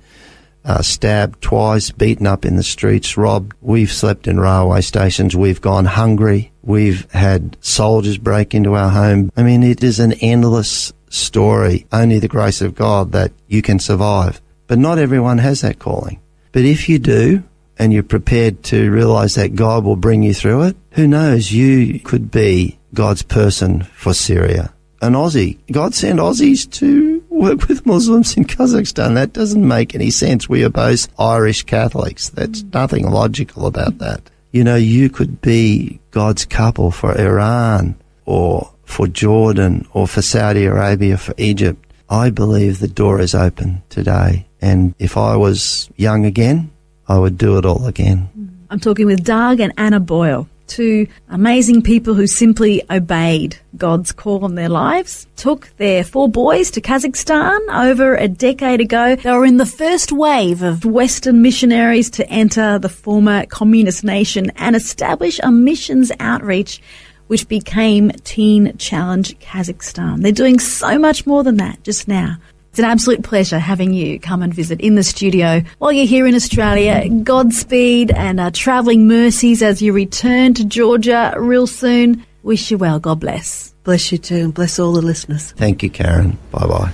uh, 0.64 0.82
stabbed 0.82 1.42
twice, 1.42 1.92
beaten 1.92 2.28
up 2.28 2.46
in 2.46 2.56
the 2.56 2.64
streets, 2.64 3.18
robbed. 3.18 3.54
We've 3.62 3.92
slept 3.92 4.28
in 4.28 4.40
railway 4.40 4.82
stations. 4.82 5.36
We've 5.36 5.62
gone 5.62 5.86
hungry. 5.86 6.52
We've 6.62 7.10
had 7.12 7.58
soldiers 7.62 8.18
break 8.18 8.54
into 8.54 8.76
our 8.76 8.90
home. 8.90 9.32
I 9.36 9.44
mean, 9.44 9.64
it 9.64 9.84
is 9.84 10.00
an 10.00 10.14
endless 10.14 10.94
story. 11.10 11.88
Only 11.92 12.20
the 12.20 12.28
grace 12.28 12.62
of 12.62 12.76
God 12.76 13.12
that 13.14 13.32
you 13.48 13.62
can 13.62 13.80
survive. 13.80 14.42
But 14.68 14.80
not 14.80 15.00
everyone 15.00 15.40
has 15.40 15.62
that 15.62 15.80
calling. 15.80 16.20
But 16.52 16.64
if 16.64 16.88
you 16.88 17.00
do, 17.00 17.44
and 17.78 17.92
you're 17.92 18.04
prepared 18.04 18.64
to 18.64 18.92
realize 18.92 19.36
that 19.36 19.56
God 19.56 19.84
will 19.84 19.96
bring 19.96 20.22
you 20.22 20.34
through 20.34 20.64
it, 20.64 20.78
who 20.92 21.08
knows, 21.08 21.52
you 21.52 22.00
could 22.00 22.30
be 22.30 22.78
God's 22.94 23.24
person 23.24 23.84
for 23.84 24.14
Syria. 24.14 24.74
An 25.02 25.14
Aussie. 25.14 25.58
God 25.72 25.96
sent 25.96 26.20
Aussies 26.20 26.70
to 26.74 27.24
work 27.30 27.68
with 27.68 27.86
Muslims 27.88 28.38
in 28.38 28.46
Kazakhstan. 28.46 29.16
That 29.16 29.34
doesn't 29.34 29.68
make 29.68 29.96
any 29.96 30.12
sense. 30.12 30.48
We 30.48 30.64
are 30.64 30.70
both 30.70 31.08
Irish 31.20 31.64
Catholics. 31.64 32.30
That's 32.30 32.62
hmm. 32.62 32.70
nothing 32.72 33.10
logical 33.10 33.66
about 33.66 33.98
that. 33.98 34.30
You 34.52 34.64
know, 34.64 34.76
you 34.76 35.10
could 35.10 35.42
be 35.42 36.00
God's 36.12 36.46
couple 36.46 36.92
for 36.92 37.18
Iran 37.20 37.96
or 38.26 38.72
for 38.84 39.08
Jordan 39.08 39.88
or 39.94 40.08
for 40.08 40.22
Saudi 40.22 40.66
Arabia, 40.66 41.18
for 41.18 41.34
Egypt, 41.38 41.84
I 42.10 42.30
believe 42.30 42.80
the 42.80 42.88
door 42.90 43.22
is 43.22 43.34
open 43.34 43.82
today. 43.90 44.46
And 44.62 44.94
if 45.00 45.18
I 45.18 45.38
was 45.38 45.90
young 45.96 46.26
again, 46.26 46.70
I 47.08 47.18
would 47.18 47.38
do 47.38 47.58
it 47.58 47.66
all 47.66 47.88
again. 47.88 48.30
Hmm. 48.34 48.48
I'm 48.70 48.80
talking 48.80 49.06
with 49.06 49.24
Doug 49.24 49.60
and 49.60 49.74
Anna 49.78 50.00
Boyle, 50.00 50.48
two 50.72 51.06
amazing 51.28 51.82
people 51.82 52.14
who 52.14 52.26
simply 52.26 52.82
obeyed 52.90 53.58
God's 53.76 54.14
call 54.14 54.46
on 54.46 54.56
their 54.56 54.70
lives, 54.70 55.28
took 55.36 55.68
their 55.76 56.04
four 56.04 56.30
boys 56.30 56.72
to 56.72 56.82
Kazakhstan 56.82 57.60
over 57.70 58.16
a 58.16 58.30
decade 58.30 58.80
ago. 58.80 59.18
They 59.18 59.32
were 59.32 59.46
in 59.46 59.58
the 59.58 59.66
first 59.66 60.14
wave 60.14 60.64
of 60.64 60.86
Western 60.86 61.42
missionaries 61.42 62.10
to 62.12 62.28
enter 62.30 62.80
the 62.80 62.90
former 62.90 63.46
communist 63.48 64.06
nation 64.06 64.52
and 64.56 64.76
establish 64.76 65.40
a 65.44 65.52
missions 65.52 66.12
outreach 66.20 66.82
which 67.28 67.48
became 67.48 68.12
Teen 68.26 68.78
Challenge 68.78 69.40
Kazakhstan. 69.40 70.22
They're 70.22 70.32
doing 70.32 70.60
so 70.60 71.00
much 71.00 71.26
more 71.26 71.44
than 71.44 71.58
that 71.58 71.84
just 71.84 72.08
now. 72.08 72.38
It's 72.72 72.80
an 72.80 72.86
absolute 72.86 73.22
pleasure 73.22 73.60
having 73.60 73.92
you 73.92 74.18
come 74.18 74.42
and 74.42 74.54
visit 74.54 74.80
in 74.80 74.96
the 74.96 75.04
studio 75.04 75.62
while 75.80 75.92
you're 75.92 76.06
here 76.06 76.26
in 76.26 76.34
Australia. 76.36 77.06
Godspeed 77.10 78.12
and 78.12 78.40
uh, 78.40 78.52
travelling 78.52 79.10
mercies 79.10 79.62
as 79.62 79.82
you 79.82 79.92
return 79.92 80.54
to 80.54 80.64
Georgia 80.64 81.34
real 81.38 81.68
soon. 81.68 82.26
Wish 82.44 82.72
you 82.72 82.78
well. 82.78 82.98
God 83.02 83.20
bless. 83.20 83.74
Bless 83.84 84.14
you 84.14 84.18
too, 84.18 84.38
and 84.38 84.54
bless 84.54 84.80
all 84.80 84.94
the 84.94 85.02
listeners. 85.02 85.52
Thank 85.52 85.84
you, 85.84 85.90
Karen. 85.90 86.38
Bye 86.52 86.66
bye. 86.66 86.94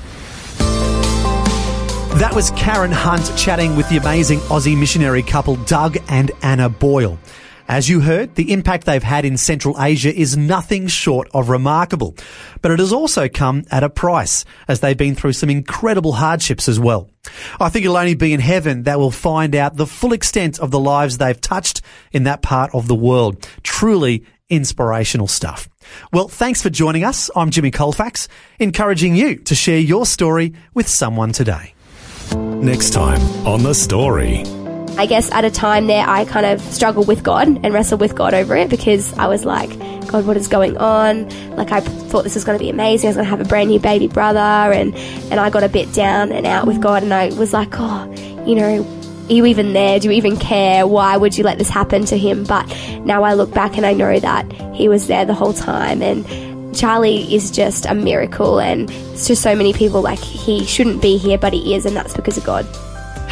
That 2.18 2.32
was 2.34 2.50
Karen 2.52 2.92
Hunt 2.92 3.32
chatting 3.38 3.76
with 3.76 3.88
the 3.90 3.98
amazing 3.98 4.40
Aussie 4.40 4.76
missionary 4.76 5.22
couple 5.22 5.58
Doug 5.58 5.98
and 6.10 6.32
Anna 6.42 6.70
Boyle. 6.70 7.20
As 7.68 7.90
you 7.90 8.00
heard, 8.00 8.36
the 8.36 8.54
impact 8.54 8.86
they've 8.86 9.04
had 9.04 9.26
in 9.26 9.36
Central 9.36 9.76
Asia 9.82 10.14
is 10.14 10.38
nothing 10.38 10.88
short 10.88 11.28
of 11.34 11.50
remarkable. 11.50 12.16
But 12.62 12.72
it 12.72 12.80
has 12.80 12.94
also 12.94 13.28
come 13.28 13.66
at 13.70 13.84
a 13.84 13.90
price, 13.90 14.46
as 14.70 14.80
they've 14.80 14.98
been 14.98 15.16
through 15.16 15.34
some 15.34 15.50
incredible 15.50 16.14
hardships 16.14 16.70
as 16.70 16.80
well. 16.80 17.10
I 17.60 17.68
think 17.68 17.84
it'll 17.84 17.98
only 17.98 18.16
be 18.16 18.32
in 18.32 18.40
heaven 18.40 18.84
that 18.84 19.00
we'll 19.00 19.12
find 19.12 19.54
out 19.54 19.76
the 19.76 19.86
full 19.86 20.14
extent 20.14 20.60
of 20.60 20.72
the 20.72 20.80
lives 20.80 21.18
they've 21.18 21.40
touched 21.40 21.82
in 22.14 22.24
that 22.24 22.42
part 22.42 22.74
of 22.74 22.88
the 22.88 22.96
world. 22.96 23.46
Truly 23.64 24.24
inspirational 24.50 25.28
stuff. 25.28 25.68
Well, 26.14 26.30
thanks 26.30 26.62
for 26.62 26.70
joining 26.70 27.04
us. 27.04 27.30
I'm 27.36 27.50
Jimmy 27.50 27.72
Colfax, 27.72 28.30
encouraging 28.60 29.18
you 29.18 29.36
to 29.40 29.56
share 29.56 29.80
your 29.80 30.06
story 30.06 30.54
with 30.74 30.88
someone 30.88 31.34
today. 31.34 31.74
Next 32.34 32.92
time 32.92 33.22
on 33.46 33.64
The 33.64 33.74
Story. 33.74 34.44
I 34.98 35.06
guess 35.06 35.32
at 35.32 35.46
a 35.46 35.52
time 35.52 35.86
there, 35.86 36.04
I 36.08 36.26
kind 36.26 36.46
of 36.46 36.60
struggled 36.60 37.08
with 37.08 37.24
God 37.24 37.48
and 37.48 37.72
wrestled 37.72 38.02
with 38.02 38.16
God 38.16 38.34
over 38.34 38.56
it 38.56 38.68
because 38.68 39.16
I 39.20 39.28
was 39.28 39.46
like, 39.46 39.70
God, 40.08 40.26
what 40.26 40.38
is 40.38 40.48
going 40.48 40.76
on? 40.78 41.30
Like, 41.56 41.72
I 41.72 41.82
thought 41.82 42.24
this 42.24 42.34
was 42.34 42.44
going 42.44 42.58
to 42.58 42.64
be 42.64 42.72
amazing. 42.72 43.08
I 43.08 43.10
was 43.10 43.16
going 43.18 43.26
to 43.26 43.30
have 43.30 43.42
a 43.42 43.46
brand 43.46 43.70
new 43.70 43.80
baby 43.80 44.08
brother, 44.08 44.40
and, 44.40 44.96
and 44.96 45.40
I 45.40 45.52
got 45.52 45.64
a 45.64 45.70
bit 45.70 45.94
down 45.94 46.32
and 46.32 46.48
out 46.48 46.66
with 46.66 46.82
God, 46.82 47.04
and 47.04 47.14
I 47.14 47.30
was 47.34 47.54
like, 47.54 47.70
oh, 47.74 48.12
you 48.48 48.56
know, 48.56 48.82
are 48.82 49.32
you 49.32 49.46
even 49.46 49.74
there? 49.74 50.00
Do 50.00 50.08
you 50.10 50.14
even 50.16 50.36
care? 50.38 50.88
Why 50.88 51.16
would 51.16 51.38
you 51.38 51.44
let 51.44 51.60
this 51.60 51.70
happen 51.70 52.06
to 52.06 52.18
him? 52.18 52.44
But 52.44 52.66
now 53.02 53.24
I 53.24 53.34
look 53.34 53.54
back 53.54 53.78
and 53.78 53.86
I 53.86 53.94
know 53.94 54.20
that 54.20 54.52
he 54.74 54.90
was 54.90 55.06
there 55.06 55.26
the 55.26 55.36
whole 55.36 55.54
time, 55.54 56.02
and 56.02 56.76
Charlie 56.76 57.34
is 57.36 57.52
just 57.52 57.86
a 57.86 57.94
miracle, 57.94 58.60
and 58.60 58.90
it's 58.90 59.28
just 59.28 59.44
so 59.44 59.56
many 59.56 59.74
people 59.74 60.02
like 60.02 60.20
he 60.20 60.66
shouldn't 60.66 61.04
be 61.04 61.18
here, 61.18 61.38
but 61.38 61.54
he 61.54 61.76
is, 61.76 61.86
and 61.86 61.96
that's 61.96 62.16
because 62.16 62.38
of 62.38 62.46
God. 62.46 62.66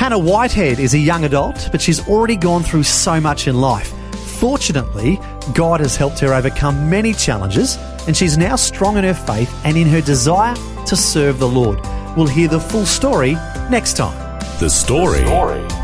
Hannah 0.06 0.20
Whitehead 0.20 0.78
is 0.78 0.94
a 0.94 1.00
young 1.00 1.24
adult, 1.24 1.70
but 1.72 1.82
she's 1.82 2.08
already 2.08 2.36
gone 2.36 2.62
through 2.62 2.84
so 2.84 3.20
much 3.20 3.48
in 3.48 3.60
life. 3.60 3.92
Fortunately, 4.40 5.20
God 5.56 5.80
has 5.80 5.96
helped 5.96 6.20
her 6.20 6.32
overcome 6.32 6.88
many 6.88 7.12
challenges, 7.12 7.78
and 8.06 8.16
she's 8.16 8.38
now 8.38 8.56
strong 8.56 8.98
in 8.98 9.04
her 9.04 9.16
faith 9.16 9.52
and 9.66 9.76
in 9.76 9.88
her 9.88 10.02
desire 10.02 10.54
to 10.86 10.96
serve 10.96 11.40
the 11.40 11.48
Lord. 11.48 11.80
We'll 12.16 12.28
hear 12.28 12.48
the 12.48 12.60
full 12.60 12.86
story 12.86 13.34
next 13.72 13.98
time. 13.98 14.40
The 14.60 14.70
story. 14.70 15.24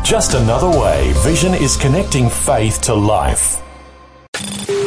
Just 0.04 0.34
another 0.34 0.70
way 0.70 1.12
Vision 1.24 1.54
is 1.54 1.76
connecting 1.76 2.30
faith 2.30 2.80
to 2.82 2.94
life. 2.94 3.61